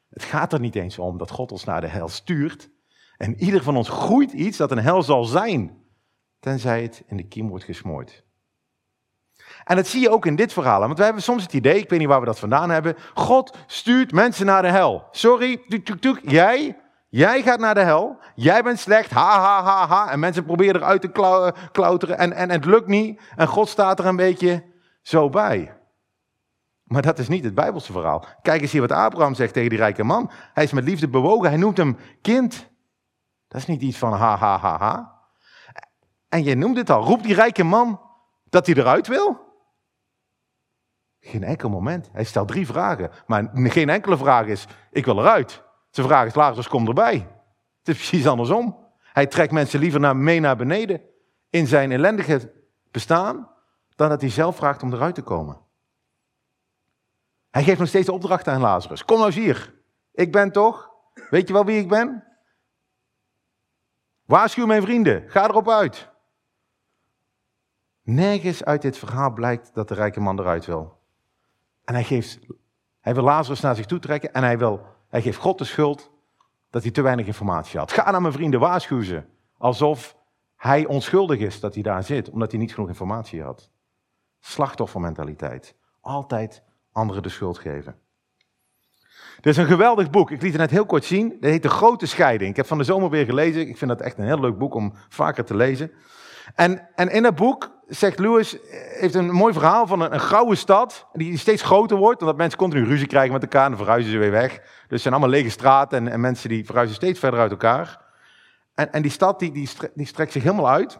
het 0.09 0.23
gaat 0.23 0.53
er 0.53 0.61
niet 0.61 0.75
eens 0.75 0.99
om 0.99 1.19
dat 1.19 1.31
God 1.31 1.53
ons 1.53 1.65
naar 1.65 1.81
de 1.81 1.87
hel 1.87 2.09
stuurt. 2.09 2.71
En 3.17 3.43
ieder 3.43 3.63
van 3.63 3.77
ons 3.77 3.89
groeit 3.89 4.33
iets 4.33 4.57
dat 4.57 4.71
een 4.71 4.79
hel 4.79 5.03
zal 5.03 5.25
zijn, 5.25 5.85
tenzij 6.41 6.83
het 6.83 7.03
in 7.07 7.17
de 7.17 7.29
kiem 7.29 7.49
wordt 7.49 7.65
gesmoord. 7.65 8.25
En 9.65 9.77
dat 9.77 9.87
zie 9.87 10.01
je 10.01 10.11
ook 10.11 10.27
in 10.27 10.37
dit 10.37 10.53
verhaal. 10.53 10.81
Want 10.81 10.97
wij 10.97 11.05
hebben 11.05 11.23
soms 11.23 11.43
het 11.43 11.53
idee, 11.53 11.79
ik 11.79 11.89
weet 11.89 11.99
niet 11.99 12.09
waar 12.09 12.21
we 12.21 12.27
dat 12.27 12.39
vandaan 12.39 12.71
hebben. 12.71 12.97
God 13.15 13.57
stuurt 13.67 14.13
mensen 14.13 14.47
naar 14.47 14.63
de 14.63 14.71
hel. 14.71 15.07
Sorry, 15.11 15.57
tuk, 16.01 16.31
jij, 16.31 16.82
jij 17.13 17.43
gaat 17.43 17.59
naar 17.59 17.75
de 17.75 17.81
hel. 17.81 18.19
Jij 18.35 18.63
bent 18.63 18.79
slecht, 18.79 19.11
ha, 19.11 19.41
ha, 19.41 19.63
ha, 19.63 19.87
ha. 19.87 20.11
En 20.11 20.21
mensen 20.21 20.45
proberen 20.45 20.81
eruit 20.81 21.01
te 21.01 21.41
klauteren 21.73 22.19
en, 22.19 22.33
en, 22.33 22.49
en 22.49 22.51
het 22.51 22.65
lukt 22.65 22.87
niet. 22.87 23.21
En 23.37 23.47
God 23.47 23.69
staat 23.69 23.99
er 23.99 24.07
een 24.07 24.17
beetje 24.17 24.65
zo 25.03 25.29
bij. 25.29 25.77
Maar 26.83 27.03
dat 27.03 27.19
is 27.19 27.29
niet 27.29 27.45
het 27.45 27.55
Bijbelse 27.55 27.93
verhaal. 27.93 28.25
Kijk 28.43 28.61
eens 28.61 28.73
hier 28.73 28.81
wat 28.81 28.93
Abraham 28.93 29.35
zegt 29.35 29.53
tegen 29.53 29.69
die 29.69 29.79
rijke 29.79 30.05
man. 30.05 30.31
Hij 30.53 30.65
is 30.65 30.73
met 30.73 30.85
liefde 30.85 31.09
bewogen. 31.09 31.49
Hij 31.49 31.59
noemt 31.59 31.77
hem 31.77 31.97
kind. 32.23 32.71
Dat 33.49 33.61
is 33.61 33.67
niet 33.67 33.83
iets 33.83 33.99
van 33.99 34.13
ha, 34.13 34.37
ha, 34.37 34.59
ha, 34.59 34.79
ha. 34.79 35.21
En 36.29 36.45
je 36.45 36.55
noemt 36.55 36.77
het 36.77 36.91
al. 36.91 37.05
Roept 37.05 37.23
die 37.23 37.35
rijke 37.35 37.65
man 37.65 38.01
dat 38.49 38.67
hij 38.67 38.75
eruit 38.75 39.07
wil? 39.07 39.41
Geen 41.21 41.45
enkel 41.45 41.69
moment. 41.69 42.09
Hij 42.13 42.25
stelt 42.25 42.49
drie 42.49 42.67
vragen. 42.67 43.11
Maar 43.27 43.51
geen 43.53 43.89
enkele 43.89 44.17
vraag 44.17 44.47
is, 44.47 44.67
ik 44.91 45.05
wil 45.05 45.19
eruit. 45.19 45.63
Vraag 46.01 46.27
is, 46.27 46.35
Lazarus, 46.35 46.69
kom 46.69 46.89
erbij. 46.89 47.15
Het 47.79 47.89
is 47.89 47.97
precies 47.97 48.27
andersom. 48.27 48.79
Hij 48.99 49.27
trekt 49.27 49.53
mensen 49.53 49.81
liever 49.81 50.01
naar, 50.01 50.17
mee 50.17 50.41
naar 50.41 50.57
beneden 50.57 51.01
in 51.51 51.67
zijn 51.67 51.93
ellendige 51.93 52.53
bestaan, 52.91 53.51
dan 53.97 54.09
dat 54.09 54.21
hij 54.21 54.31
zelf 54.31 54.57
vraagt 54.57 54.83
om 54.83 54.93
eruit 54.93 55.15
te 55.15 55.23
komen. 55.23 55.61
Hij 57.51 57.63
geeft 57.63 57.79
nog 57.79 57.89
steeds 57.89 58.09
opdrachten 58.09 58.53
aan 58.53 58.61
Lazarus. 58.61 59.05
Kom 59.05 59.17
nou 59.17 59.29
eens 59.29 59.39
hier. 59.39 59.75
Ik 60.13 60.33
ben 60.33 60.53
toch? 60.53 60.91
Weet 61.31 61.49
je 61.49 61.53
wel 61.53 61.65
wie 61.65 61.81
ik 61.81 61.89
ben? 61.89 62.25
Waarschuw 64.25 64.67
mijn 64.67 64.83
vrienden. 64.83 65.25
Ga 65.31 65.49
erop 65.49 65.69
uit. 65.69 66.11
Nergens 68.03 68.65
uit 68.65 68.83
dit 68.83 68.99
verhaal 68.99 69.33
blijkt 69.33 69.75
dat 69.75 69.89
de 69.89 69.95
rijke 69.95 70.21
man 70.21 70.39
eruit 70.39 70.67
wil. 70.67 71.01
En 71.85 71.95
hij, 71.95 72.05
geeft, 72.05 72.39
hij 73.01 73.15
wil 73.15 73.23
Lazarus 73.23 73.61
naar 73.61 73.77
zich 73.77 73.87
toe 73.87 73.99
trekken 73.99 74.33
en 74.33 74.43
hij, 74.43 74.59
wil, 74.59 74.87
hij 75.13 75.23
geeft 75.23 75.39
God 75.39 75.59
de 75.59 75.65
schuld 75.65 76.11
dat 76.71 76.83
hij 76.83 76.91
te 76.91 77.03
weinig 77.03 77.27
informatie 77.27 77.79
had. 77.79 77.93
Ga 77.93 78.11
naar 78.11 78.21
mijn 78.21 78.33
vrienden, 78.33 78.61
waarschuw 78.61 79.03
ze. 79.03 79.23
Alsof 79.59 80.17
hij 80.57 80.87
onschuldig 80.87 81.39
is 81.39 81.61
dat 81.61 81.75
hij 81.75 81.83
daar 81.83 82.03
zit, 82.03 82.31
omdat 82.31 82.51
hij 82.51 82.61
niet 82.61 82.75
genoeg 82.75 82.89
informatie 82.89 83.43
had. 83.43 83.71
Slachtoffermentaliteit. 84.41 85.75
Altijd 86.01 86.63
anderen 86.93 87.23
de 87.23 87.29
schuld 87.29 87.59
geven. 87.59 87.97
Dit 89.41 89.53
is 89.53 89.57
een 89.57 89.67
geweldig 89.67 90.11
boek. 90.11 90.31
Ik 90.31 90.43
liet 90.43 90.53
het 90.53 90.61
net 90.61 90.71
heel 90.71 90.87
kort 90.87 91.05
zien. 91.05 91.31
Het 91.31 91.51
heet 91.51 91.63
De 91.63 91.69
Grote 91.69 92.07
Scheiding. 92.07 92.51
Ik 92.51 92.57
heb 92.57 92.67
van 92.67 92.79
de 92.79 92.85
zomer 92.85 93.11
weer 93.11 93.25
gelezen. 93.25 93.69
Ik 93.69 93.77
vind 93.79 93.91
dat 93.91 94.01
echt 94.01 94.19
een 94.19 94.25
heel 94.25 94.41
leuk 94.41 94.59
boek 94.59 94.75
om 94.75 94.93
vaker 95.09 95.45
te 95.45 95.57
lezen. 95.57 95.93
En, 96.55 96.89
en 96.95 97.09
in 97.09 97.23
dat 97.23 97.35
boek 97.35 97.82
zegt 97.95 98.19
Lewis, 98.19 98.57
heeft 98.99 99.15
een 99.15 99.31
mooi 99.31 99.53
verhaal 99.53 99.87
van 99.87 100.01
een, 100.01 100.13
een 100.13 100.21
gouden 100.21 100.57
stad, 100.57 101.07
die 101.13 101.39
steeds 101.39 101.63
groter 101.63 101.97
wordt, 101.97 102.21
omdat 102.21 102.37
mensen 102.37 102.59
continu 102.59 102.85
ruzie 102.85 103.07
krijgen 103.07 103.33
met 103.33 103.43
elkaar 103.43 103.71
en 103.71 103.77
verhuizen 103.77 104.13
ze 104.13 104.19
weer 104.19 104.31
weg. 104.31 104.51
Dus 104.53 104.89
het 104.89 105.01
zijn 105.01 105.15
allemaal 105.15 105.33
lege 105.33 105.51
straten 105.51 105.99
en, 105.99 106.13
en 106.13 106.21
mensen 106.21 106.49
die 106.49 106.65
verhuizen 106.65 106.97
steeds 106.97 107.19
verder 107.19 107.41
uit 107.41 107.51
elkaar. 107.51 108.01
En, 108.75 108.93
en 108.93 109.03
die 109.03 109.11
stad 109.11 109.39
die, 109.39 109.53
die, 109.53 109.71
die, 109.95 110.07
strekt 110.07 110.33
zich 110.33 110.43
helemaal 110.43 110.71
uit. 110.71 110.99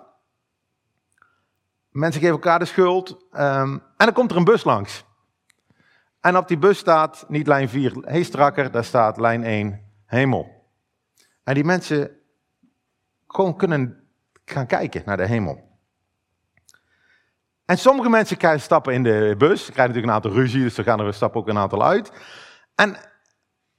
Mensen 1.91 2.21
geven 2.21 2.35
elkaar 2.35 2.59
de 2.59 2.65
schuld. 2.65 3.11
Um, 3.33 3.83
en 3.97 4.07
dan 4.07 4.13
komt 4.13 4.31
er 4.31 4.37
een 4.37 4.45
bus 4.45 4.65
langs. 4.65 5.05
En 6.21 6.37
op 6.37 6.49
die 6.49 6.59
bus 6.59 6.79
staat 6.79 7.25
niet 7.29 7.47
lijn 7.47 7.69
4 7.69 7.93
Heestrakker, 8.01 8.71
daar 8.71 8.85
staat 8.85 9.17
lijn 9.17 9.45
1 9.45 9.81
Hemel. 10.07 10.71
En 11.45 11.55
die 11.55 11.65
mensen 11.65 12.11
gewoon 13.27 13.57
kunnen 13.57 14.09
gaan 14.45 14.67
kijken 14.67 15.03
naar 15.05 15.17
de 15.17 15.27
hemel. 15.27 15.72
En 17.65 17.79
sommige 17.79 18.09
mensen 18.09 18.61
stappen 18.61 18.95
in 18.95 19.03
de 19.03 19.35
bus. 19.39 19.65
Ze 19.65 19.73
krijgen 19.73 19.95
natuurlijk 19.95 20.07
een 20.07 20.11
aantal 20.13 20.43
ruzie, 20.43 20.63
dus 20.63 20.79
er 20.79 20.85
gaan 20.85 21.01
er 21.01 21.15
stappen 21.15 21.41
ook 21.41 21.49
een 21.49 21.59
aantal 21.59 21.85
uit. 21.85 22.13
En 22.75 22.97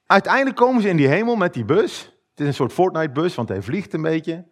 uiteindelijk 0.05 0.55
komen 0.55 0.81
ze 0.81 0.89
in 0.89 0.97
die 0.97 1.07
hemel 1.07 1.35
met 1.35 1.53
die 1.53 1.65
bus. 1.65 2.03
Het 2.29 2.39
is 2.39 2.47
een 2.47 2.53
soort 2.53 2.73
Fortnite-bus, 2.73 3.35
want 3.35 3.49
hij 3.49 3.61
vliegt 3.61 3.93
een 3.93 4.01
beetje. 4.01 4.45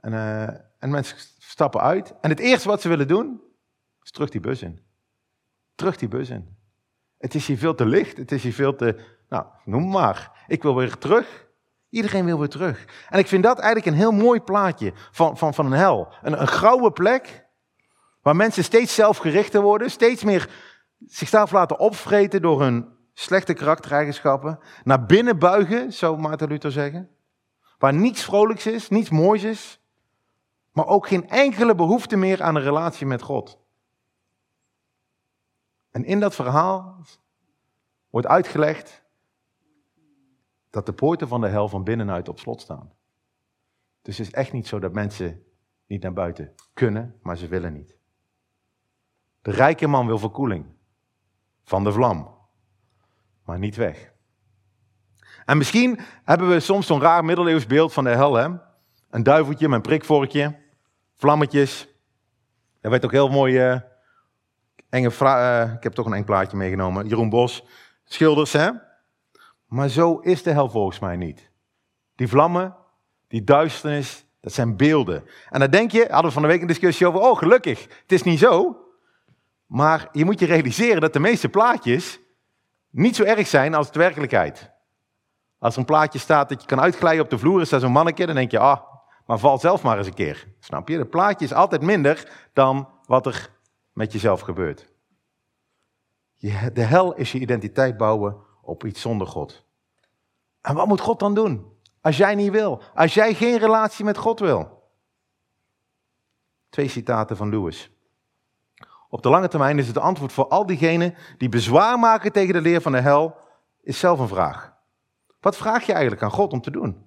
En, 0.00 0.12
uh, 0.12 0.42
en 0.78 0.90
mensen 0.90 1.16
stappen 1.38 1.80
uit. 1.80 2.14
En 2.20 2.30
het 2.30 2.38
eerste 2.38 2.68
wat 2.68 2.80
ze 2.80 2.88
willen 2.88 3.08
doen, 3.08 3.40
is 4.02 4.10
terug 4.10 4.30
die 4.30 4.40
bus 4.40 4.62
in. 4.62 4.82
Terug 5.74 5.96
die 5.96 6.08
bus 6.08 6.30
in. 6.30 6.56
Het 7.18 7.34
is 7.34 7.46
hier 7.46 7.58
veel 7.58 7.74
te 7.74 7.86
licht, 7.86 8.16
het 8.16 8.32
is 8.32 8.42
hier 8.42 8.52
veel 8.52 8.74
te, 8.74 9.00
nou, 9.28 9.46
noem 9.64 9.90
maar. 9.90 10.44
Ik 10.46 10.62
wil 10.62 10.76
weer 10.76 10.98
terug. 10.98 11.46
Iedereen 11.90 12.24
wil 12.24 12.38
weer 12.38 12.48
terug. 12.48 12.84
En 13.08 13.18
ik 13.18 13.26
vind 13.26 13.42
dat 13.42 13.58
eigenlijk 13.58 13.86
een 13.86 14.00
heel 14.00 14.12
mooi 14.12 14.40
plaatje 14.40 14.92
van, 15.10 15.38
van, 15.38 15.54
van 15.54 15.66
een 15.66 15.78
hel. 15.78 16.12
Een, 16.22 16.40
een 16.40 16.46
grauwe 16.46 16.92
plek 16.92 17.46
Waar 18.28 18.36
mensen 18.36 18.64
steeds 18.64 18.94
zelfgerichter 18.94 19.62
worden, 19.62 19.90
steeds 19.90 20.24
meer 20.24 20.50
zichzelf 21.06 21.50
laten 21.50 21.78
opvreten 21.78 22.42
door 22.42 22.62
hun 22.62 22.96
slechte 23.12 23.52
karaktereigenschappen. 23.52 24.58
Naar 24.84 25.06
binnen 25.06 25.38
buigen, 25.38 25.92
zou 25.92 26.18
Maarten 26.18 26.48
Luther 26.48 26.72
zeggen. 26.72 27.10
Waar 27.78 27.94
niets 27.94 28.24
vrolijks 28.24 28.66
is, 28.66 28.88
niets 28.88 29.10
moois 29.10 29.42
is. 29.42 29.80
Maar 30.72 30.86
ook 30.86 31.06
geen 31.06 31.28
enkele 31.28 31.74
behoefte 31.74 32.16
meer 32.16 32.42
aan 32.42 32.54
een 32.54 32.62
relatie 32.62 33.06
met 33.06 33.22
God. 33.22 33.58
En 35.90 36.04
in 36.04 36.20
dat 36.20 36.34
verhaal 36.34 37.04
wordt 38.10 38.26
uitgelegd 38.26 39.04
dat 40.70 40.86
de 40.86 40.92
poorten 40.92 41.28
van 41.28 41.40
de 41.40 41.48
hel 41.48 41.68
van 41.68 41.84
binnenuit 41.84 42.28
op 42.28 42.38
slot 42.38 42.60
staan. 42.60 42.92
Dus 44.02 44.18
het 44.18 44.26
is 44.26 44.32
echt 44.32 44.52
niet 44.52 44.66
zo 44.66 44.78
dat 44.78 44.92
mensen 44.92 45.44
niet 45.86 46.02
naar 46.02 46.12
buiten 46.12 46.54
kunnen, 46.74 47.18
maar 47.22 47.36
ze 47.36 47.48
willen 47.48 47.72
niet. 47.72 47.97
De 49.48 49.54
rijke 49.54 49.86
man 49.86 50.06
wil 50.06 50.18
verkoeling 50.18 50.66
van 51.64 51.84
de 51.84 51.92
vlam, 51.92 52.34
maar 53.44 53.58
niet 53.58 53.76
weg. 53.76 54.12
En 55.44 55.58
misschien 55.58 56.00
hebben 56.24 56.48
we 56.48 56.60
soms 56.60 56.86
zo'n 56.86 57.00
raar 57.00 57.24
middeleeuws 57.24 57.66
beeld 57.66 57.92
van 57.92 58.04
de 58.04 58.10
hel. 58.10 58.34
Hè? 58.34 58.48
Een 59.10 59.22
duiveltje 59.22 59.68
met 59.68 59.76
een 59.76 59.82
prikvorkje, 59.82 60.58
vlammetjes. 61.16 61.88
Er 62.80 62.90
werd 62.90 63.04
ook 63.04 63.12
heel 63.12 63.28
mooi 63.28 63.70
uh, 63.70 63.80
enge 64.88 65.12
uh, 65.22 65.72
ik 65.74 65.82
heb 65.82 65.92
toch 65.92 66.06
een 66.06 66.14
eng 66.14 66.24
plaatje 66.24 66.56
meegenomen. 66.56 67.06
Jeroen 67.06 67.28
Bos, 67.28 67.64
schilders, 68.04 68.52
hè? 68.52 68.70
Maar 69.66 69.88
zo 69.88 70.18
is 70.18 70.42
de 70.42 70.52
hel 70.52 70.70
volgens 70.70 70.98
mij 70.98 71.16
niet. 71.16 71.50
Die 72.14 72.28
vlammen, 72.28 72.76
die 73.28 73.44
duisternis, 73.44 74.24
dat 74.40 74.52
zijn 74.52 74.76
beelden. 74.76 75.24
En 75.50 75.60
dan 75.60 75.70
denk 75.70 75.90
je, 75.90 76.06
hadden 76.10 76.26
we 76.26 76.32
van 76.32 76.42
de 76.42 76.48
week 76.48 76.60
een 76.60 76.66
discussie 76.66 77.06
over, 77.06 77.20
oh 77.20 77.38
gelukkig, 77.38 77.82
het 77.82 78.12
is 78.12 78.22
niet 78.22 78.38
zo. 78.38 78.82
Maar 79.68 80.08
je 80.12 80.24
moet 80.24 80.40
je 80.40 80.46
realiseren 80.46 81.00
dat 81.00 81.12
de 81.12 81.18
meeste 81.18 81.48
plaatjes 81.48 82.20
niet 82.90 83.16
zo 83.16 83.22
erg 83.22 83.46
zijn 83.46 83.74
als 83.74 83.92
de 83.92 83.98
werkelijkheid. 83.98 84.70
Als 85.58 85.72
er 85.72 85.80
een 85.80 85.86
plaatje 85.86 86.18
staat 86.18 86.48
dat 86.48 86.60
je 86.60 86.66
kan 86.66 86.80
uitglijden 86.80 87.24
op 87.24 87.30
de 87.30 87.38
vloer, 87.38 87.60
is 87.60 87.68
dat 87.68 87.80
zo'n 87.80 87.92
mannetje, 87.92 88.26
dan 88.26 88.34
denk 88.34 88.50
je, 88.50 88.58
ah, 88.58 88.80
maar 89.26 89.38
val 89.38 89.58
zelf 89.58 89.82
maar 89.82 89.98
eens 89.98 90.06
een 90.06 90.14
keer. 90.14 90.48
Snap 90.60 90.88
je? 90.88 90.96
De 90.96 91.06
plaatje 91.06 91.44
is 91.44 91.52
altijd 91.52 91.82
minder 91.82 92.32
dan 92.52 92.88
wat 93.06 93.26
er 93.26 93.50
met 93.92 94.12
jezelf 94.12 94.40
gebeurt. 94.40 94.92
De 96.72 96.82
hel 96.82 97.14
is 97.14 97.32
je 97.32 97.38
identiteit 97.38 97.96
bouwen 97.96 98.36
op 98.62 98.84
iets 98.84 99.00
zonder 99.00 99.26
God. 99.26 99.64
En 100.60 100.74
wat 100.74 100.86
moet 100.86 101.00
God 101.00 101.18
dan 101.18 101.34
doen? 101.34 101.76
Als 102.00 102.16
jij 102.16 102.34
niet 102.34 102.50
wil. 102.50 102.82
Als 102.94 103.14
jij 103.14 103.34
geen 103.34 103.58
relatie 103.58 104.04
met 104.04 104.16
God 104.16 104.40
wil. 104.40 104.90
Twee 106.68 106.88
citaten 106.88 107.36
van 107.36 107.48
Lewis. 107.48 107.90
Op 109.08 109.22
de 109.22 109.28
lange 109.28 109.48
termijn 109.48 109.78
is 109.78 109.86
het 109.86 109.98
antwoord 109.98 110.32
voor 110.32 110.48
al 110.48 110.66
diegenen 110.66 111.14
die 111.38 111.48
bezwaar 111.48 111.98
maken 111.98 112.32
tegen 112.32 112.54
de 112.54 112.60
leer 112.60 112.80
van 112.80 112.92
de 112.92 113.00
hel, 113.00 113.36
is 113.82 113.98
zelf 113.98 114.18
een 114.18 114.28
vraag. 114.28 114.76
Wat 115.40 115.56
vraag 115.56 115.86
je 115.86 115.92
eigenlijk 115.92 116.22
aan 116.22 116.30
God 116.30 116.52
om 116.52 116.60
te 116.60 116.70
doen? 116.70 117.06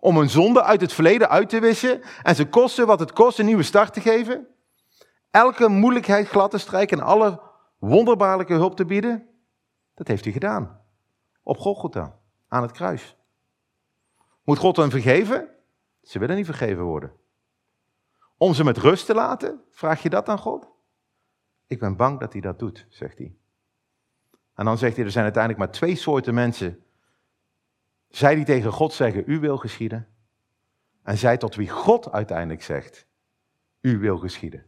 Om 0.00 0.16
een 0.16 0.30
zonde 0.30 0.62
uit 0.62 0.80
het 0.80 0.92
verleden 0.92 1.28
uit 1.28 1.48
te 1.48 1.60
wissen 1.60 2.02
en 2.22 2.34
ze 2.34 2.48
kosten 2.48 2.86
wat 2.86 3.00
het 3.00 3.12
kost 3.12 3.38
een 3.38 3.46
nieuwe 3.46 3.62
start 3.62 3.92
te 3.92 4.00
geven? 4.00 4.46
Elke 5.30 5.68
moeilijkheid 5.68 6.28
glad 6.28 6.50
te 6.50 6.58
strijken 6.58 6.98
en 6.98 7.04
alle 7.04 7.40
wonderbaarlijke 7.78 8.52
hulp 8.52 8.76
te 8.76 8.84
bieden? 8.84 9.28
Dat 9.94 10.08
heeft 10.08 10.24
hij 10.24 10.32
gedaan. 10.32 10.80
Op 11.42 11.58
Golgotha, 11.58 12.18
aan 12.48 12.62
het 12.62 12.72
kruis. 12.72 13.16
Moet 14.44 14.58
God 14.58 14.76
hen 14.76 14.90
vergeven? 14.90 15.48
Ze 16.02 16.18
willen 16.18 16.36
niet 16.36 16.46
vergeven 16.46 16.82
worden. 16.82 17.12
Om 18.36 18.54
ze 18.54 18.64
met 18.64 18.78
rust 18.78 19.06
te 19.06 19.14
laten? 19.14 19.62
Vraag 19.70 20.02
je 20.02 20.10
dat 20.10 20.28
aan 20.28 20.38
God? 20.38 20.73
Ik 21.66 21.78
ben 21.78 21.96
bang 21.96 22.20
dat 22.20 22.32
hij 22.32 22.40
dat 22.40 22.58
doet, 22.58 22.86
zegt 22.88 23.18
hij. 23.18 23.36
En 24.54 24.64
dan 24.64 24.78
zegt 24.78 24.96
hij, 24.96 25.04
er 25.04 25.10
zijn 25.10 25.24
uiteindelijk 25.24 25.64
maar 25.64 25.72
twee 25.72 25.96
soorten 25.96 26.34
mensen. 26.34 26.84
Zij 28.08 28.34
die 28.34 28.44
tegen 28.44 28.72
God 28.72 28.92
zeggen, 28.92 29.22
u 29.26 29.40
wil 29.40 29.56
geschieden. 29.56 30.08
En 31.02 31.18
zij 31.18 31.36
tot 31.36 31.54
wie 31.54 31.68
God 31.68 32.12
uiteindelijk 32.12 32.62
zegt, 32.62 33.06
u 33.80 33.98
wil 33.98 34.18
geschieden. 34.18 34.66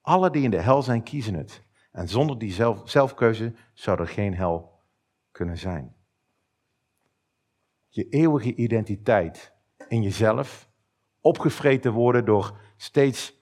Alle 0.00 0.30
die 0.30 0.42
in 0.42 0.50
de 0.50 0.60
hel 0.60 0.82
zijn, 0.82 1.02
kiezen 1.02 1.34
het. 1.34 1.62
En 1.92 2.08
zonder 2.08 2.38
die 2.38 2.52
zelf, 2.52 2.90
zelfkeuze 2.90 3.54
zou 3.72 4.00
er 4.00 4.08
geen 4.08 4.34
hel 4.34 4.80
kunnen 5.30 5.58
zijn. 5.58 5.94
Je 7.88 8.08
eeuwige 8.08 8.54
identiteit 8.54 9.52
in 9.88 10.02
jezelf, 10.02 10.68
opgevreten 11.20 11.92
worden 11.92 12.24
door 12.24 12.60
steeds 12.76 13.38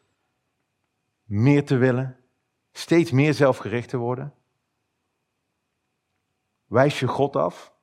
meer 1.25 1.65
te 1.65 1.77
willen, 1.77 2.17
steeds 2.73 3.11
meer 3.11 3.35
zelfgericht 3.35 3.89
te 3.89 3.97
worden? 3.97 4.35
Wijs 6.65 7.01
je 7.01 7.09
God 7.09 7.37
af? 7.37 7.75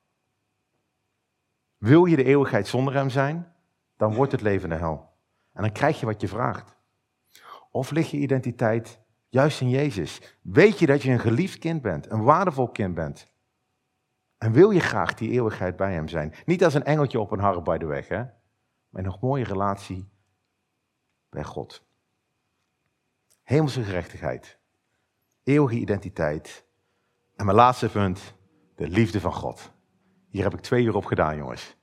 Wil 1.76 2.04
je 2.04 2.16
de 2.16 2.24
eeuwigheid 2.24 2.66
zonder 2.66 2.94
Hem 2.94 3.10
zijn? 3.10 3.54
Dan 3.96 4.14
wordt 4.14 4.32
het 4.32 4.40
leven 4.40 4.68
de 4.68 4.74
hel. 4.74 5.12
En 5.52 5.62
dan 5.62 5.72
krijg 5.72 6.00
je 6.00 6.06
wat 6.06 6.20
je 6.20 6.28
vraagt. 6.28 6.76
Of 7.70 7.90
ligt 7.90 8.10
je 8.10 8.16
identiteit 8.16 9.00
juist 9.28 9.60
in 9.60 9.68
Jezus? 9.68 10.38
Weet 10.42 10.78
je 10.78 10.86
dat 10.86 11.02
je 11.02 11.10
een 11.10 11.18
geliefd 11.18 11.58
kind 11.58 11.82
bent, 11.82 12.10
een 12.10 12.22
waardevol 12.22 12.68
kind 12.68 12.94
bent? 12.94 13.32
En 14.38 14.52
wil 14.52 14.70
je 14.70 14.80
graag 14.80 15.14
die 15.14 15.30
eeuwigheid 15.30 15.76
bij 15.76 15.92
Hem 15.92 16.08
zijn? 16.08 16.34
Niet 16.44 16.64
als 16.64 16.74
een 16.74 16.84
engeltje 16.84 17.20
op 17.20 17.30
een 17.30 17.40
harp 17.40 17.64
bij 17.64 17.78
de 17.78 17.86
weg, 17.86 18.08
hè? 18.08 18.22
maar 18.88 19.02
een 19.02 19.04
nog 19.04 19.20
mooie 19.20 19.44
relatie 19.44 20.08
bij 21.28 21.44
God. 21.44 21.86
Hemelse 23.42 23.82
gerechtigheid, 23.82 24.59
eeuwige 25.50 25.76
identiteit. 25.76 26.64
En 27.36 27.44
mijn 27.44 27.56
laatste 27.56 27.88
punt, 27.88 28.34
de 28.76 28.88
liefde 28.88 29.20
van 29.20 29.32
God. 29.32 29.72
Hier 30.28 30.42
heb 30.42 30.54
ik 30.54 30.60
twee 30.60 30.84
uur 30.84 30.94
op 30.94 31.04
gedaan, 31.04 31.36
jongens. 31.36 31.76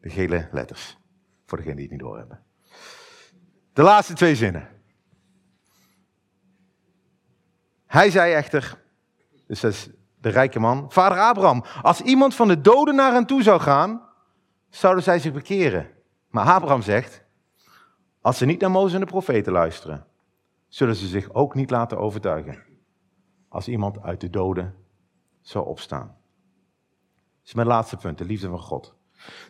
De 0.00 0.10
gele 0.10 0.48
letters, 0.52 0.98
voor 1.46 1.58
degenen 1.58 1.76
die 1.76 1.86
het 1.86 1.94
niet 1.94 2.02
doorhebben. 2.02 2.42
De 3.72 3.82
laatste 3.82 4.14
twee 4.14 4.36
zinnen. 4.36 4.68
Hij 7.86 8.10
zei 8.10 8.32
echter, 8.32 8.82
dus 9.46 9.60
dat 9.60 9.72
is 9.72 9.90
de 10.20 10.28
rijke 10.28 10.60
man, 10.60 10.92
vader 10.92 11.18
Abraham, 11.18 11.64
als 11.82 12.00
iemand 12.00 12.34
van 12.34 12.48
de 12.48 12.60
doden 12.60 12.94
naar 12.94 13.12
hen 13.12 13.26
toe 13.26 13.42
zou 13.42 13.60
gaan, 13.60 14.08
zouden 14.68 15.04
zij 15.04 15.18
zich 15.18 15.32
bekeren. 15.32 15.90
Maar 16.30 16.46
Abraham 16.46 16.82
zegt, 16.82 17.24
als 18.20 18.38
ze 18.38 18.44
niet 18.44 18.60
naar 18.60 18.70
Mozes 18.70 18.94
en 18.94 19.00
de 19.00 19.06
profeten 19.06 19.52
luisteren, 19.52 20.06
zullen 20.68 20.96
ze 20.96 21.06
zich 21.06 21.32
ook 21.32 21.54
niet 21.54 21.70
laten 21.70 21.98
overtuigen. 21.98 22.62
Als 23.48 23.68
iemand 23.68 24.02
uit 24.02 24.20
de 24.20 24.30
doden 24.30 24.74
zou 25.40 25.66
opstaan. 25.66 26.06
Dat 26.06 27.46
is 27.46 27.54
mijn 27.54 27.66
laatste 27.66 27.96
punt, 27.96 28.18
de 28.18 28.24
liefde 28.24 28.48
van 28.48 28.60
God. 28.60 28.94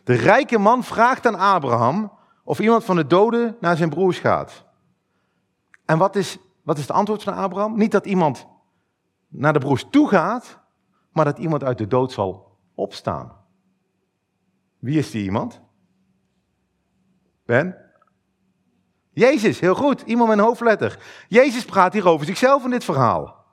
De 0.03 0.13
rijke 0.13 0.57
man 0.57 0.83
vraagt 0.83 1.25
aan 1.25 1.35
Abraham 1.35 2.11
of 2.43 2.59
iemand 2.59 2.83
van 2.83 2.95
de 2.95 3.07
doden 3.07 3.57
naar 3.59 3.77
zijn 3.77 3.89
broers 3.89 4.19
gaat. 4.19 4.65
En 5.85 5.97
wat 5.97 6.15
is, 6.15 6.37
wat 6.63 6.77
is 6.77 6.87
het 6.87 6.95
antwoord 6.95 7.23
van 7.23 7.33
Abraham? 7.33 7.77
Niet 7.77 7.91
dat 7.91 8.05
iemand 8.05 8.47
naar 9.27 9.53
de 9.53 9.59
broers 9.59 9.85
toe 9.89 10.07
gaat, 10.07 10.59
maar 11.11 11.25
dat 11.25 11.37
iemand 11.37 11.63
uit 11.63 11.77
de 11.77 11.87
dood 11.87 12.11
zal 12.11 12.57
opstaan. 12.73 13.37
Wie 14.79 14.97
is 14.97 15.11
die 15.11 15.23
iemand? 15.23 15.61
Ben? 17.45 17.88
Jezus, 19.19 19.59
heel 19.59 19.75
goed. 19.75 20.01
Iemand 20.01 20.29
met 20.29 20.37
een 20.37 20.43
hoofdletter. 20.43 20.99
Jezus 21.27 21.65
praat 21.65 21.93
hier 21.93 22.07
over 22.07 22.25
zichzelf 22.25 22.63
in 22.63 22.69
dit 22.69 22.83
verhaal. 22.83 23.45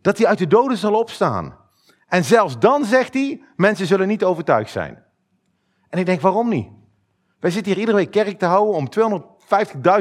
Dat 0.00 0.18
hij 0.18 0.26
uit 0.26 0.38
de 0.38 0.46
doden 0.46 0.76
zal 0.76 0.94
opstaan. 0.94 1.56
En 2.06 2.24
zelfs 2.24 2.58
dan 2.58 2.84
zegt 2.84 3.14
hij, 3.14 3.42
mensen 3.56 3.86
zullen 3.86 4.08
niet 4.08 4.24
overtuigd 4.24 4.70
zijn. 4.70 5.04
En 5.88 5.98
ik 5.98 6.06
denk, 6.06 6.20
waarom 6.20 6.48
niet? 6.48 6.68
Wij 7.40 7.50
zitten 7.50 7.72
hier 7.72 7.80
iedere 7.80 7.96
week 7.96 8.10
kerk 8.10 8.38
te 8.38 8.46
houden 8.46 8.74
om 8.74 8.88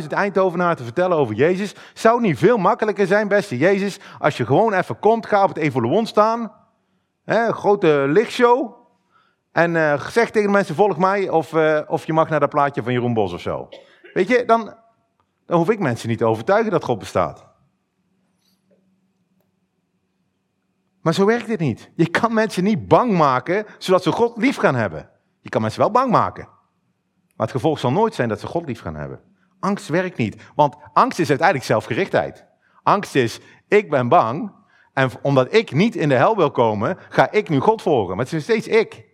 250.000 0.02 0.08
Eindhovenaren 0.08 0.78
te 0.78 0.84
vertellen 0.84 1.18
over 1.18 1.36
Jezus. 1.36 1.76
Zou 1.94 2.16
het 2.16 2.26
niet 2.26 2.38
veel 2.38 2.58
makkelijker 2.58 3.08
zijn, 3.08 3.28
beste 3.28 3.58
Jezus, 3.58 4.00
als 4.20 4.38
je 4.38 4.46
gewoon 4.46 4.74
even 4.74 5.00
komt, 5.00 5.26
ga 5.26 5.44
op 5.44 5.50
het 5.50 5.58
Evoluon 5.58 6.06
staan. 6.06 6.52
Hè, 7.24 7.52
grote 7.52 8.06
lichtshow. 8.08 8.76
En 9.52 9.76
uh, 9.76 10.08
zeg 10.08 10.30
tegen 10.30 10.48
de 10.48 10.54
mensen, 10.54 10.76
volg 10.76 10.98
mij, 10.98 11.30
of, 11.30 11.54
uh, 11.54 11.82
of 11.88 12.06
je 12.06 12.14
mag 12.14 12.30
naar 12.30 12.40
dat 12.40 12.50
plaatje 12.50 12.84
van 12.84 12.94
Jeroen 12.94 13.14
Bos 13.14 13.34
of 13.34 13.42
zo. 13.42 13.68
Weet 14.14 14.28
je, 14.28 14.46
dan, 14.46 14.74
dan 15.46 15.58
hoef 15.58 15.70
ik 15.70 15.80
mensen 15.80 16.10
niet 16.10 16.18
te 16.18 16.26
overtuigen 16.26 16.72
dat 16.72 16.84
God 16.84 17.00
bestaat. 17.00 17.46
Maar 21.02 21.14
zo 21.14 21.26
werkt 21.26 21.48
dit 21.48 21.60
niet. 21.60 21.92
Je 21.96 22.10
kan 22.10 22.34
mensen 22.34 22.64
niet 22.64 22.88
bang 22.88 23.18
maken, 23.18 23.66
zodat 23.78 24.04
ze 24.04 24.12
God 24.12 24.38
lief 24.38 24.58
gaan 24.58 24.76
hebben. 24.76 25.10
Je 25.40 25.50
kan 25.50 25.62
mensen 25.62 25.80
wel 25.80 25.92
bang 25.92 26.12
maken. 26.12 26.48
Maar 27.36 27.48
het 27.48 27.56
gevolg 27.56 27.80
zal 27.80 27.92
nooit 27.92 28.14
zijn 28.14 28.30
dat 28.30 28.40
ze 28.40 28.48
God 28.48 28.66
lief 28.66 28.82
gaan 28.82 28.96
hebben. 28.96 29.22
Angst 29.60 29.88
werkt 29.88 30.18
niet. 30.18 30.44
Want 30.56 30.76
angst 30.94 31.20
is 31.20 31.30
uiteindelijk 31.30 31.68
zelfgerichtheid. 31.68 32.46
Angst 32.84 33.16
is, 33.16 33.40
ik 33.68 33.90
ben 33.90 34.08
bang. 34.08 34.52
En 34.94 35.10
omdat 35.22 35.54
ik 35.54 35.72
niet 35.72 35.96
in 35.96 36.10
de 36.10 36.16
hel 36.16 36.36
wil 36.36 36.52
komen, 36.52 36.98
ga 37.10 37.32
ik 37.32 37.50
nu 37.50 37.60
God 37.60 37.82
volgen. 37.82 38.16
Maar 38.16 38.26
het 38.26 38.34
is 38.34 38.44
steeds 38.44 38.68
ik. 38.68 39.06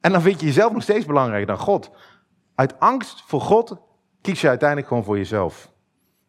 En 0.00 0.12
dan 0.12 0.22
vind 0.22 0.40
je 0.40 0.46
jezelf 0.46 0.72
nog 0.72 0.82
steeds 0.82 1.06
belangrijker 1.06 1.46
dan 1.46 1.58
God. 1.58 1.90
Uit 2.54 2.80
angst 2.80 3.22
voor 3.26 3.40
God 3.40 3.76
kies 4.24 4.40
je 4.40 4.48
uiteindelijk 4.48 4.88
gewoon 4.88 5.04
voor 5.04 5.16
jezelf. 5.16 5.72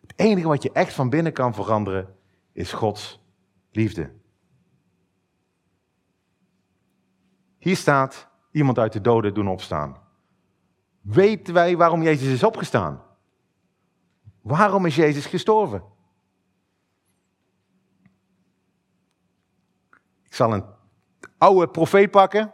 Het 0.01 0.13
enige 0.15 0.47
wat 0.47 0.63
je 0.63 0.71
echt 0.71 0.93
van 0.93 1.09
binnen 1.09 1.33
kan 1.33 1.53
veranderen, 1.53 2.15
is 2.51 2.73
Gods 2.73 3.21
liefde. 3.71 4.11
Hier 7.57 7.75
staat 7.75 8.29
iemand 8.51 8.79
uit 8.79 8.93
de 8.93 9.01
doden 9.01 9.33
doen 9.33 9.47
opstaan. 9.47 9.97
Weten 11.01 11.53
wij 11.53 11.77
waarom 11.77 12.01
Jezus 12.01 12.33
is 12.33 12.43
opgestaan? 12.43 13.03
Waarom 14.41 14.85
is 14.85 14.95
Jezus 14.95 15.25
gestorven? 15.25 15.83
Ik 20.23 20.33
zal 20.33 20.53
een 20.53 20.65
oude 21.37 21.67
profeet 21.67 22.11
pakken, 22.11 22.53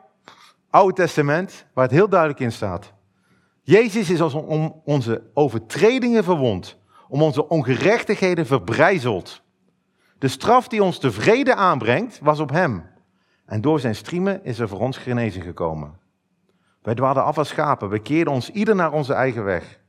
Oude 0.70 0.94
Testament, 0.94 1.66
waar 1.74 1.84
het 1.84 1.94
heel 1.94 2.10
duidelijk 2.10 2.40
in 2.40 2.52
staat. 2.52 2.94
Jezus 3.62 4.10
is 4.10 4.22
als 4.22 4.34
om 4.34 4.82
onze 4.86 5.30
overtredingen 5.34 6.24
verwond, 6.24 6.80
om 7.08 7.22
onze 7.22 7.48
ongerechtigheden 7.48 8.46
verbrijzeld. 8.46 9.42
De 10.18 10.28
straf 10.28 10.68
die 10.68 10.84
ons 10.84 11.00
de 11.00 11.12
vrede 11.12 11.56
aanbrengt, 11.56 12.20
was 12.20 12.40
op 12.40 12.50
hem. 12.50 12.90
En 13.46 13.62
door 13.62 13.80
zijn 13.80 13.96
striemen 13.96 14.44
is 14.44 14.60
er 14.60 14.68
voor 14.68 14.80
ons 14.80 14.98
genezing 14.98 15.44
gekomen. 15.44 16.00
Wij 16.82 16.96
dwaalden 16.96 17.24
af 17.24 17.38
als 17.38 17.48
schapen, 17.48 17.90
we 17.90 18.00
keerden 18.00 18.34
ons 18.34 18.50
ieder 18.50 18.76
naar 18.76 18.92
onze 18.92 19.14
eigen 19.14 19.44
weg. 19.44 19.80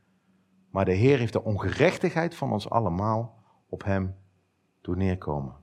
Maar 0.71 0.85
de 0.85 0.93
Heer 0.93 1.19
heeft 1.19 1.33
de 1.33 1.45
ongerechtigheid 1.45 2.35
van 2.35 2.53
ons 2.53 2.71
allemaal 2.71 3.43
op 3.69 3.85
hem 3.85 4.15
doen 4.81 4.99
neerkomen. 4.99 5.62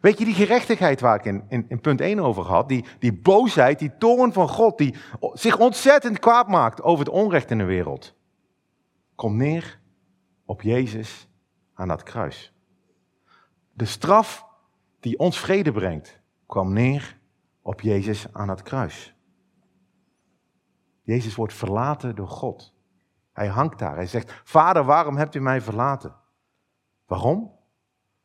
Weet 0.00 0.18
je, 0.18 0.24
die 0.24 0.34
gerechtigheid 0.34 1.00
waar 1.00 1.16
ik 1.16 1.24
in, 1.24 1.64
in, 1.68 1.80
punt 1.80 2.00
1 2.00 2.20
over 2.20 2.44
had, 2.44 2.68
die, 2.68 2.84
die 2.98 3.12
boosheid, 3.12 3.78
die 3.78 3.96
toorn 3.98 4.32
van 4.32 4.48
God, 4.48 4.78
die 4.78 4.94
zich 5.32 5.58
ontzettend 5.58 6.18
kwaad 6.18 6.48
maakt 6.48 6.82
over 6.82 7.04
het 7.04 7.14
onrecht 7.14 7.50
in 7.50 7.58
de 7.58 7.64
wereld, 7.64 8.14
komt 9.14 9.36
neer 9.36 9.80
op 10.44 10.62
Jezus 10.62 11.28
aan 11.74 11.88
dat 11.88 12.02
kruis. 12.02 12.52
De 13.72 13.84
straf 13.84 14.46
die 15.00 15.18
ons 15.18 15.40
vrede 15.40 15.72
brengt, 15.72 16.20
kwam 16.46 16.72
neer 16.72 17.18
op 17.62 17.80
Jezus 17.80 18.32
aan 18.32 18.48
het 18.48 18.62
kruis. 18.62 19.14
Jezus 21.02 21.34
wordt 21.34 21.54
verlaten 21.54 22.14
door 22.14 22.28
God. 22.28 22.74
Hij 23.32 23.48
hangt 23.48 23.78
daar. 23.78 23.94
Hij 23.94 24.06
zegt: 24.06 24.40
Vader, 24.44 24.84
waarom 24.84 25.16
hebt 25.16 25.34
u 25.34 25.40
mij 25.40 25.60
verlaten? 25.60 26.14
Waarom? 27.06 27.58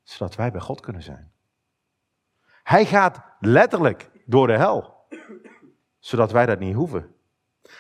Zodat 0.04 0.36
wij 0.36 0.52
bij 0.52 0.62
God 0.62 0.80
kunnen 0.80 1.04
zijn. 1.04 1.32
Hij 2.66 2.86
gaat 2.86 3.22
letterlijk 3.40 4.10
door 4.26 4.48
de 4.48 4.58
hel, 4.58 5.08
zodat 6.00 6.32
wij 6.32 6.46
dat 6.46 6.60
niet 6.60 6.76
hoeven. 6.76 7.16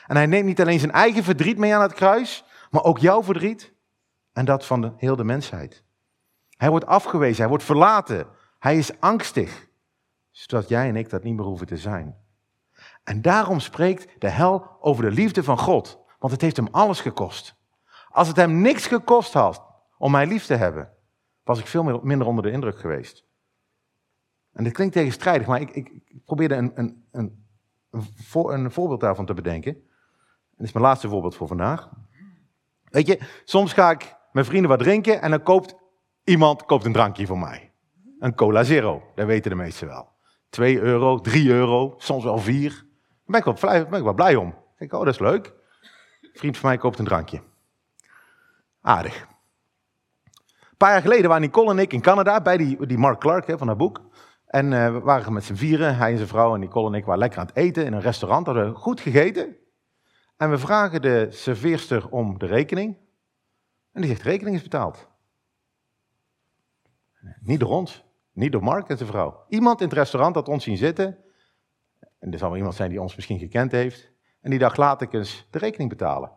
En 0.07 0.15
hij 0.15 0.25
neemt 0.25 0.45
niet 0.45 0.61
alleen 0.61 0.79
zijn 0.79 0.91
eigen 0.91 1.23
verdriet 1.23 1.57
mee 1.57 1.75
aan 1.75 1.81
het 1.81 1.93
kruis, 1.93 2.45
maar 2.69 2.83
ook 2.83 2.97
jouw 2.97 3.23
verdriet 3.23 3.73
en 4.33 4.45
dat 4.45 4.65
van 4.65 4.81
de, 4.81 4.93
heel 4.97 5.15
de 5.15 5.23
mensheid. 5.23 5.83
Hij 6.57 6.69
wordt 6.69 6.85
afgewezen, 6.85 7.39
hij 7.39 7.47
wordt 7.47 7.63
verlaten, 7.63 8.27
hij 8.59 8.77
is 8.77 8.99
angstig, 8.99 9.67
zodat 10.31 10.69
jij 10.69 10.87
en 10.87 10.95
ik 10.95 11.09
dat 11.09 11.23
niet 11.23 11.35
meer 11.35 11.45
hoeven 11.45 11.67
te 11.67 11.77
zijn. 11.77 12.17
En 13.03 13.21
daarom 13.21 13.59
spreekt 13.59 14.21
de 14.21 14.29
hel 14.29 14.77
over 14.79 15.03
de 15.03 15.11
liefde 15.11 15.43
van 15.43 15.57
God, 15.57 15.99
want 16.19 16.33
het 16.33 16.41
heeft 16.41 16.55
hem 16.55 16.67
alles 16.71 17.01
gekost. 17.01 17.55
Als 18.09 18.27
het 18.27 18.37
hem 18.37 18.61
niks 18.61 18.87
gekost 18.87 19.33
had 19.33 19.63
om 19.97 20.11
mij 20.11 20.27
lief 20.27 20.45
te 20.45 20.55
hebben, 20.55 20.91
was 21.43 21.59
ik 21.59 21.67
veel 21.67 21.99
minder 22.03 22.27
onder 22.27 22.43
de 22.43 22.51
indruk 22.51 22.79
geweest. 22.79 23.24
En 24.55 24.63
dit 24.63 24.73
klinkt 24.73 24.93
tegenstrijdig, 24.93 25.47
maar 25.47 25.61
ik, 25.61 25.69
ik, 25.69 25.91
probeerde 26.25 26.55
een, 26.55 26.71
een, 26.75 27.05
een, 27.11 27.45
een, 28.31 28.71
voorbeeld 28.71 28.99
daarvan 28.99 29.25
te 29.25 29.33
bedenken. 29.33 29.73
Dit 30.57 30.67
is 30.67 30.71
mijn 30.71 30.85
laatste 30.85 31.09
voorbeeld 31.09 31.35
voor 31.35 31.47
vandaag. 31.47 31.89
Weet 32.83 33.07
je, 33.07 33.19
soms 33.43 33.73
ga 33.73 33.91
ik 33.91 34.15
met 34.31 34.45
vrienden 34.45 34.69
wat 34.69 34.79
drinken 34.79 35.21
en 35.21 35.29
dan 35.29 35.43
koopt 35.43 35.75
iemand 36.23 36.65
koopt 36.65 36.85
een 36.85 36.93
drankje 36.93 37.25
voor 37.25 37.39
mij. 37.39 37.71
Een 38.19 38.35
cola 38.35 38.63
zero, 38.63 39.03
dat 39.15 39.25
weten 39.25 39.49
de 39.49 39.57
meesten 39.57 39.87
wel. 39.87 40.09
2 40.49 40.79
euro, 40.79 41.19
3 41.19 41.49
euro, 41.49 41.93
soms 41.97 42.23
wel 42.23 42.37
4. 42.37 42.69
Daar 42.69 42.83
ben 43.25 43.39
ik 43.39 43.45
wel, 43.45 43.53
blij, 43.53 43.87
ben 43.87 43.97
ik 43.99 44.05
wel 44.05 44.13
blij 44.13 44.35
om. 44.35 44.47
Ik 44.47 44.55
denk, 44.77 44.93
oh, 44.93 44.99
dat 44.99 45.13
is 45.13 45.19
leuk. 45.19 45.53
Vriend 46.33 46.57
van 46.57 46.69
mij 46.69 46.77
koopt 46.77 46.99
een 46.99 47.05
drankje. 47.05 47.41
Aardig. 48.81 49.27
Een 50.59 50.77
paar 50.77 50.91
jaar 50.91 51.01
geleden 51.01 51.27
waren 51.27 51.41
Nicole 51.41 51.71
en 51.71 51.79
ik 51.79 51.93
in 51.93 52.01
Canada 52.01 52.41
bij 52.41 52.57
die, 52.57 52.85
die 52.85 52.97
Mark 52.97 53.19
Clark 53.19 53.47
hè, 53.47 53.57
van 53.57 53.67
haar 53.67 53.75
boek. 53.75 54.01
En 54.55 54.71
uh, 54.71 54.91
we 54.91 54.99
waren 54.99 55.33
met 55.33 55.43
z'n 55.43 55.53
vieren, 55.53 55.95
hij 55.95 56.11
en 56.11 56.17
zijn 56.17 56.29
vrouw 56.29 56.53
en 56.53 56.59
Nicole 56.59 56.87
en 56.87 56.93
ik 56.93 57.05
waren 57.05 57.19
lekker 57.19 57.39
aan 57.39 57.45
het 57.45 57.55
eten 57.55 57.85
in 57.85 57.93
een 57.93 58.01
restaurant. 58.01 58.45
Hadden 58.45 58.71
we 58.71 58.75
goed 58.75 58.99
gegeten. 58.99 59.55
En 60.37 60.49
we 60.49 60.57
vragen 60.57 61.01
de 61.01 61.27
serveerster 61.29 62.09
om 62.09 62.37
de 62.37 62.45
rekening. 62.45 62.97
En 63.91 64.01
die 64.01 64.09
zegt, 64.09 64.21
rekening 64.21 64.55
is 64.55 64.61
betaald. 64.61 65.09
Niet 67.39 67.59
door 67.59 67.69
ons, 67.69 68.05
niet 68.31 68.51
door 68.51 68.63
Mark 68.63 68.89
en 68.89 68.97
zijn 68.97 69.09
vrouw. 69.09 69.45
Iemand 69.47 69.81
in 69.81 69.87
het 69.87 69.97
restaurant 69.97 70.35
had 70.35 70.47
ons 70.47 70.63
zien 70.63 70.77
zitten. 70.77 71.17
En 72.19 72.31
er 72.31 72.37
zal 72.37 72.49
wel 72.49 72.57
iemand 72.57 72.75
zijn 72.75 72.89
die 72.89 73.01
ons 73.01 73.15
misschien 73.15 73.39
gekend 73.39 73.71
heeft. 73.71 74.11
En 74.41 74.49
die 74.49 74.59
dacht, 74.59 74.77
laat 74.77 75.01
ik 75.01 75.13
eens 75.13 75.47
de 75.51 75.57
rekening 75.57 75.89
betalen. 75.89 76.31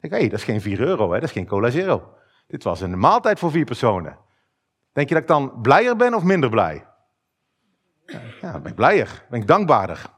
Ik 0.00 0.10
hé, 0.10 0.18
hey, 0.18 0.28
dat 0.28 0.38
is 0.38 0.44
geen 0.44 0.60
4 0.60 0.80
euro, 0.80 1.12
hè? 1.12 1.14
dat 1.20 1.28
is 1.28 1.34
geen 1.34 1.46
cola 1.46 1.70
zero. 1.70 2.14
Dit 2.46 2.62
was 2.62 2.80
een 2.80 2.98
maaltijd 2.98 3.38
voor 3.38 3.50
vier 3.50 3.64
personen. 3.64 4.18
Denk 4.92 5.08
je 5.08 5.14
dat 5.14 5.22
ik 5.22 5.28
dan 5.28 5.60
blijer 5.60 5.96
ben 5.96 6.14
of 6.14 6.22
minder 6.22 6.50
blij? 6.50 6.94
Ja, 8.40 8.58
ben 8.58 8.70
ik 8.70 8.74
blijer, 8.74 9.24
ben 9.30 9.40
ik 9.40 9.46
dankbaarder. 9.46 10.14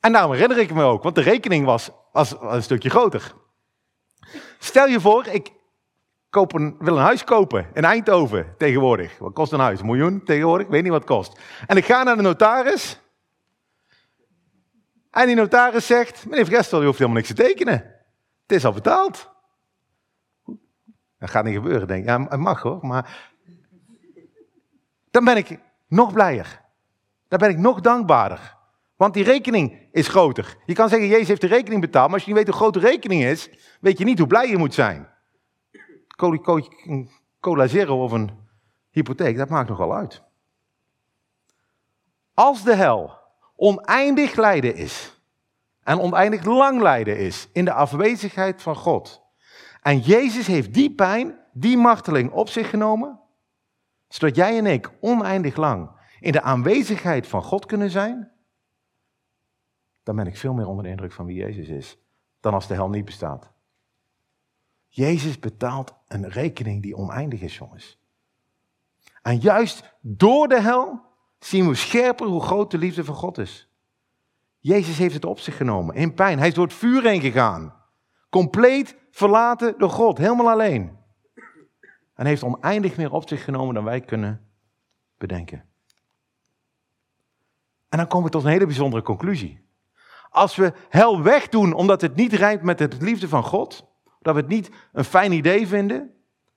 En 0.00 0.12
daarom 0.12 0.32
herinner 0.32 0.58
ik 0.58 0.74
me 0.74 0.82
ook, 0.82 1.02
want 1.02 1.14
de 1.14 1.20
rekening 1.20 1.64
was, 1.64 1.90
een 2.40 2.62
stukje 2.62 2.90
groter. 2.90 3.32
Stel 4.58 4.86
je 4.86 5.00
voor, 5.00 5.26
ik 5.26 5.52
koop 6.30 6.52
wil 6.52 6.96
een 6.96 7.02
huis 7.02 7.24
kopen 7.24 7.66
in 7.74 7.84
Eindhoven 7.84 8.54
tegenwoordig. 8.58 9.18
Wat 9.18 9.32
kost 9.32 9.52
een 9.52 9.60
huis? 9.60 9.80
Een 9.80 9.86
miljoen 9.86 10.24
tegenwoordig? 10.24 10.66
Ik 10.66 10.72
weet 10.72 10.82
niet 10.82 10.92
wat 10.92 11.00
het 11.00 11.10
kost. 11.10 11.40
En 11.66 11.76
ik 11.76 11.84
ga 11.84 12.02
naar 12.02 12.16
de 12.16 12.22
notaris. 12.22 13.00
En 15.10 15.26
die 15.26 15.36
notaris 15.36 15.86
zegt, 15.86 16.26
meneer 16.26 16.44
Vrestel, 16.44 16.78
je 16.80 16.86
hoeft 16.86 16.98
helemaal 16.98 17.20
niks 17.20 17.34
te 17.34 17.42
tekenen. 17.42 17.74
Het 18.42 18.52
is 18.52 18.64
al 18.64 18.72
betaald. 18.72 19.30
Dat 21.18 21.30
gaat 21.30 21.44
niet 21.44 21.54
gebeuren, 21.54 21.88
denk 21.88 22.02
ik. 22.02 22.08
Ja, 22.08 22.26
het 22.28 22.40
mag 22.40 22.62
hoor, 22.62 22.86
maar... 22.86 23.30
Dan 25.10 25.24
ben 25.24 25.36
ik 25.36 25.58
nog 25.90 26.12
blijer. 26.12 26.60
Dan 27.28 27.38
ben 27.38 27.50
ik 27.50 27.58
nog 27.58 27.80
dankbaarder. 27.80 28.56
Want 28.96 29.14
die 29.14 29.24
rekening 29.24 29.88
is 29.92 30.08
groter. 30.08 30.56
Je 30.66 30.74
kan 30.74 30.88
zeggen, 30.88 31.08
Jezus 31.08 31.28
heeft 31.28 31.40
de 31.40 31.46
rekening 31.46 31.80
betaald, 31.80 32.06
maar 32.06 32.14
als 32.14 32.22
je 32.22 32.28
niet 32.28 32.38
weet 32.38 32.48
hoe 32.48 32.56
groot 32.56 32.74
de 32.74 32.80
rekening 32.80 33.22
is, 33.24 33.50
weet 33.80 33.98
je 33.98 34.04
niet 34.04 34.18
hoe 34.18 34.26
blij 34.26 34.48
je 34.48 34.56
moet 34.56 34.74
zijn. 34.74 35.08
Een 36.16 37.10
cola 37.40 37.66
zero 37.66 38.02
of 38.02 38.12
een 38.12 38.30
hypotheek, 38.90 39.36
dat 39.36 39.48
maakt 39.48 39.68
nogal 39.68 39.94
uit. 39.94 40.22
Als 42.34 42.62
de 42.62 42.74
hel 42.74 43.18
oneindig 43.56 44.36
lijden 44.36 44.74
is, 44.74 45.20
en 45.82 46.00
oneindig 46.00 46.44
lang 46.44 46.80
lijden 46.80 47.18
is 47.18 47.48
in 47.52 47.64
de 47.64 47.72
afwezigheid 47.72 48.62
van 48.62 48.76
God, 48.76 49.22
en 49.82 49.98
Jezus 49.98 50.46
heeft 50.46 50.74
die 50.74 50.94
pijn, 50.94 51.38
die 51.52 51.76
marteling 51.76 52.30
op 52.32 52.48
zich 52.48 52.70
genomen, 52.70 53.20
zodat 54.10 54.36
jij 54.36 54.58
en 54.58 54.66
ik 54.66 54.92
oneindig 55.00 55.56
lang 55.56 55.90
in 56.20 56.32
de 56.32 56.42
aanwezigheid 56.42 57.26
van 57.26 57.42
God 57.42 57.66
kunnen 57.66 57.90
zijn, 57.90 58.30
dan 60.02 60.16
ben 60.16 60.26
ik 60.26 60.36
veel 60.36 60.52
meer 60.52 60.66
onder 60.66 60.84
de 60.84 60.90
indruk 60.90 61.12
van 61.12 61.26
wie 61.26 61.36
Jezus 61.36 61.68
is, 61.68 61.98
dan 62.40 62.54
als 62.54 62.66
de 62.66 62.74
hel 62.74 62.88
niet 62.88 63.04
bestaat. 63.04 63.50
Jezus 64.86 65.38
betaalt 65.38 65.94
een 66.08 66.28
rekening 66.28 66.82
die 66.82 66.96
oneindig 66.96 67.40
is, 67.40 67.58
jongens. 67.58 67.98
En 69.22 69.38
juist 69.38 69.96
door 70.00 70.48
de 70.48 70.60
hel 70.60 71.00
zien 71.38 71.68
we 71.68 71.74
scherper 71.74 72.26
hoe 72.26 72.42
groot 72.42 72.70
de 72.70 72.78
liefde 72.78 73.04
van 73.04 73.14
God 73.14 73.38
is. 73.38 73.68
Jezus 74.58 74.98
heeft 74.98 75.14
het 75.14 75.24
op 75.24 75.38
zich 75.38 75.56
genomen, 75.56 75.94
in 75.94 76.14
pijn. 76.14 76.38
Hij 76.38 76.48
is 76.48 76.54
door 76.54 76.66
het 76.66 76.74
vuur 76.74 77.02
heen 77.02 77.20
gegaan. 77.20 77.74
Compleet 78.30 78.96
verlaten 79.10 79.78
door 79.78 79.90
God, 79.90 80.18
helemaal 80.18 80.50
alleen. 80.50 80.98
En 82.20 82.26
heeft 82.26 82.42
oneindig 82.42 82.96
meer 82.96 83.12
op 83.12 83.28
zich 83.28 83.44
genomen 83.44 83.74
dan 83.74 83.84
wij 83.84 84.00
kunnen 84.00 84.50
bedenken. 85.18 85.64
En 87.88 87.98
dan 87.98 88.06
komen 88.06 88.26
we 88.26 88.32
tot 88.32 88.44
een 88.44 88.50
hele 88.50 88.66
bijzondere 88.66 89.02
conclusie. 89.02 89.64
Als 90.30 90.56
we 90.56 90.72
hel 90.88 91.22
wegdoen 91.22 91.72
omdat 91.72 92.00
het 92.00 92.14
niet 92.14 92.32
rijmt 92.32 92.62
met 92.62 92.78
de 92.78 92.88
liefde 92.98 93.28
van 93.28 93.42
God, 93.42 93.86
dat 94.20 94.34
we 94.34 94.40
het 94.40 94.48
niet 94.50 94.70
een 94.92 95.04
fijn 95.04 95.32
idee 95.32 95.66
vinden, 95.66 96.14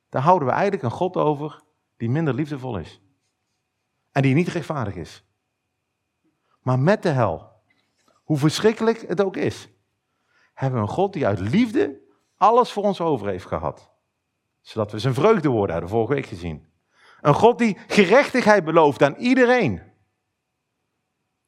dan 0.09 0.21
houden 0.21 0.47
we 0.47 0.53
eigenlijk 0.53 0.83
een 0.83 0.91
God 0.91 1.17
over 1.17 1.61
die 1.97 2.09
minder 2.09 2.33
liefdevol 2.33 2.77
is. 2.77 3.01
En 4.11 4.21
die 4.21 4.33
niet 4.33 4.47
rechtvaardig 4.47 4.95
is. 4.95 5.23
Maar 6.61 6.79
met 6.79 7.03
de 7.03 7.09
hel, 7.09 7.51
hoe 8.23 8.37
verschrikkelijk 8.37 9.07
het 9.07 9.21
ook 9.21 9.37
is, 9.37 9.69
hebben 10.53 10.79
we 10.79 10.87
een 10.87 10.93
God 10.93 11.13
die 11.13 11.27
uit 11.27 11.39
liefde 11.39 11.99
alles 12.37 12.71
voor 12.71 12.83
ons 12.83 13.01
over 13.01 13.27
heeft 13.27 13.45
gehad. 13.45 13.92
Zodat 14.63 14.91
we 14.91 14.99
zijn 14.99 15.13
vreugde 15.13 15.49
worden, 15.49 15.71
hebben 15.71 15.89
we 15.89 15.95
vorige 15.97 16.13
week 16.13 16.25
gezien. 16.25 16.67
Een 17.21 17.33
God 17.33 17.57
die 17.57 17.77
gerechtigheid 17.87 18.63
belooft 18.63 19.03
aan 19.03 19.15
iedereen 19.15 19.81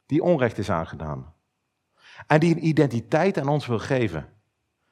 die 0.05 0.23
onrecht 0.23 0.57
is 0.57 0.69
aangedaan. 0.69 1.33
En 2.27 2.39
die 2.39 2.55
een 2.55 2.67
identiteit 2.67 3.37
aan 3.37 3.47
ons 3.47 3.65
wil 3.65 3.79
geven. 3.79 4.33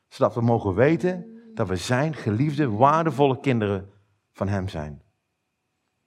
Zodat 0.08 0.34
we 0.34 0.42
mogen 0.42 0.74
weten 0.74 1.42
dat 1.54 1.68
we 1.68 1.76
zijn 1.76 2.14
geliefde, 2.14 2.70
waardevolle 2.70 3.40
kinderen 3.40 3.92
van 4.32 4.48
Hem 4.48 4.68
zijn. 4.68 5.02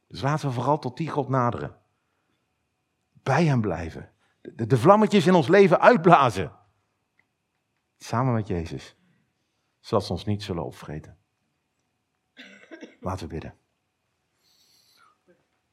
Dus 0.07 0.22
laten 0.22 0.48
we 0.48 0.55
vooral 0.55 0.79
tot 0.79 0.96
die 0.96 1.09
God 1.09 1.29
naderen. 1.29 1.76
Bij 3.12 3.44
Hem 3.44 3.61
blijven. 3.61 4.12
De, 4.40 4.66
de 4.66 4.79
vlammetjes 4.79 5.26
in 5.26 5.35
ons 5.35 5.48
leven 5.48 5.81
uitblazen. 5.81 6.52
Samen 7.98 8.35
met 8.35 8.46
Jezus. 8.46 8.96
Zodat 9.81 10.07
ze 10.07 10.12
ons 10.12 10.24
niet 10.24 10.42
zullen 10.42 10.64
opvreten. 10.64 11.15
Laten 13.06 13.26
we 13.26 13.32
bidden. 13.32 13.54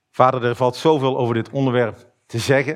Vader, 0.09 0.45
er 0.45 0.55
valt 0.55 0.75
zoveel 0.75 1.17
over 1.17 1.33
dit 1.33 1.49
onderwerp 1.49 2.11
te 2.25 2.39
zeggen. 2.39 2.73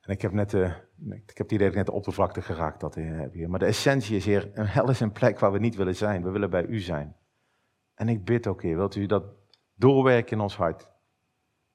En 0.00 0.12
ik 0.12 0.22
heb 0.22 0.32
net, 0.32 0.52
uh, 0.52 0.74
ik 1.10 1.26
heb 1.26 1.38
het 1.38 1.52
idee 1.52 1.58
dat 1.58 1.68
ik 1.68 1.74
net 1.74 1.86
de 1.86 1.92
oppervlakte 1.92 2.42
geraakt 2.42 2.80
dat 2.80 2.94
heb 2.94 3.32
hier. 3.32 3.50
Maar 3.50 3.58
de 3.58 3.66
essentie 3.66 4.16
is 4.16 4.24
hier, 4.24 4.50
een 4.54 4.66
hel 4.66 4.90
is 4.90 5.00
een 5.00 5.12
plek 5.12 5.38
waar 5.38 5.52
we 5.52 5.58
niet 5.58 5.74
willen 5.74 5.96
zijn. 5.96 6.22
We 6.22 6.30
willen 6.30 6.50
bij 6.50 6.66
u 6.66 6.80
zijn. 6.80 7.16
En 7.94 8.08
ik 8.08 8.24
bid 8.24 8.46
ook, 8.46 8.62
Heer, 8.62 8.76
wilt 8.76 8.94
u 8.94 9.06
dat 9.06 9.24
doorwerken 9.74 10.36
in 10.36 10.42
ons 10.42 10.56
hart? 10.56 10.88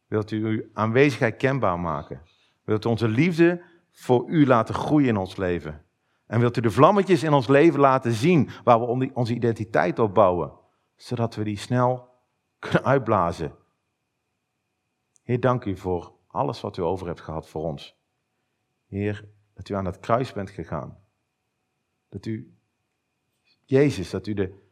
Wilt 0.08 0.32
u 0.32 0.46
uw 0.46 0.64
aanwezigheid 0.74 1.36
kenbaar 1.36 1.80
maken? 1.80 2.22
Wilt 2.64 2.86
u 2.86 2.90
onze 2.90 3.08
liefde 3.08 3.64
voor 3.92 4.30
u 4.30 4.46
laten 4.48 4.76
groeien 4.76 5.08
in 5.08 5.18
ons 5.18 5.36
leven? 5.36 5.86
En 6.28 6.40
wilt 6.40 6.58
u 6.58 6.62
de 6.62 6.72
vlammetjes 6.72 7.24
in 7.24 7.34
ons 7.34 7.48
leven 7.48 7.80
laten 7.80 8.12
zien 8.12 8.50
waar 8.64 8.80
we 8.80 9.14
onze 9.14 9.34
identiteit 9.34 10.00
op 10.00 10.14
bouwen? 10.14 10.58
Zodat 11.00 11.36
we 11.36 11.44
die 11.44 11.58
snel 11.58 12.10
kunnen 12.60 12.84
uitblazen. 12.84 13.56
Heer, 15.24 15.40
dank 15.40 15.66
u 15.66 15.78
voor 15.78 16.16
alles 16.28 16.62
wat 16.62 16.78
u 16.78 16.82
over 16.82 17.08
hebt 17.08 17.22
gehad 17.22 17.48
voor 17.48 17.64
ons. 17.64 17.98
Heer, 18.86 19.30
dat 19.54 19.70
u 19.70 19.74
aan 19.74 19.86
het 19.86 20.00
kruis 20.00 20.34
bent 20.34 20.50
gegaan. 20.50 21.04
Dat 22.10 22.26
u, 22.26 22.58
Jezus, 23.66 24.10
dat 24.10 24.28
u 24.28 24.34
de 24.34 24.68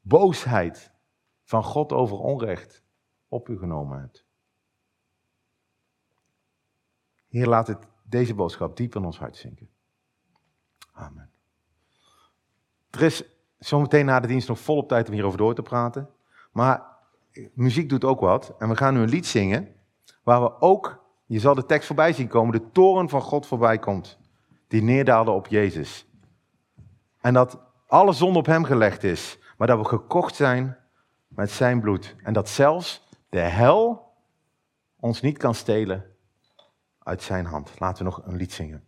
boosheid 0.00 0.92
van 1.42 1.64
God 1.64 1.92
over 1.92 2.18
onrecht 2.18 2.82
op 3.28 3.48
u 3.48 3.58
genomen 3.58 4.00
hebt. 4.00 4.26
Heer, 7.28 7.46
laat 7.46 7.66
het, 7.66 7.86
deze 8.02 8.34
boodschap 8.34 8.76
diep 8.76 8.94
in 8.94 9.04
ons 9.04 9.18
hart 9.18 9.36
zinken. 9.36 9.70
Amen. 10.92 11.30
Er 12.90 13.02
is 13.02 13.35
zometeen 13.66 14.04
na 14.04 14.20
de 14.20 14.26
dienst 14.26 14.48
nog 14.48 14.58
volop 14.58 14.88
tijd 14.88 15.08
om 15.08 15.14
hierover 15.14 15.38
door 15.38 15.54
te 15.54 15.62
praten. 15.62 16.08
Maar 16.52 16.82
muziek 17.54 17.88
doet 17.88 18.04
ook 18.04 18.20
wat. 18.20 18.54
En 18.58 18.68
we 18.68 18.76
gaan 18.76 18.94
nu 18.94 19.00
een 19.00 19.08
lied 19.08 19.26
zingen 19.26 19.68
waar 20.22 20.42
we 20.42 20.60
ook 20.60 21.04
je 21.26 21.38
zal 21.38 21.54
de 21.54 21.66
tekst 21.66 21.86
voorbij 21.86 22.12
zien 22.12 22.28
komen, 22.28 22.52
de 22.52 22.70
toren 22.72 23.08
van 23.08 23.20
God 23.20 23.46
voorbij 23.46 23.78
komt, 23.78 24.18
die 24.68 24.82
neerdaalde 24.82 25.30
op 25.30 25.46
Jezus. 25.46 26.06
En 27.20 27.34
dat 27.34 27.58
alle 27.86 28.12
zonde 28.12 28.38
op 28.38 28.46
hem 28.46 28.64
gelegd 28.64 29.04
is, 29.04 29.38
maar 29.56 29.66
dat 29.66 29.78
we 29.78 29.84
gekocht 29.84 30.34
zijn 30.34 30.76
met 31.28 31.50
zijn 31.50 31.80
bloed. 31.80 32.16
En 32.22 32.32
dat 32.32 32.48
zelfs 32.48 33.08
de 33.28 33.38
hel 33.40 34.12
ons 35.00 35.20
niet 35.20 35.38
kan 35.38 35.54
stelen 35.54 36.04
uit 36.98 37.22
zijn 37.22 37.44
hand. 37.44 37.78
Laten 37.78 38.04
we 38.04 38.10
nog 38.10 38.26
een 38.26 38.36
lied 38.36 38.52
zingen. 38.52 38.84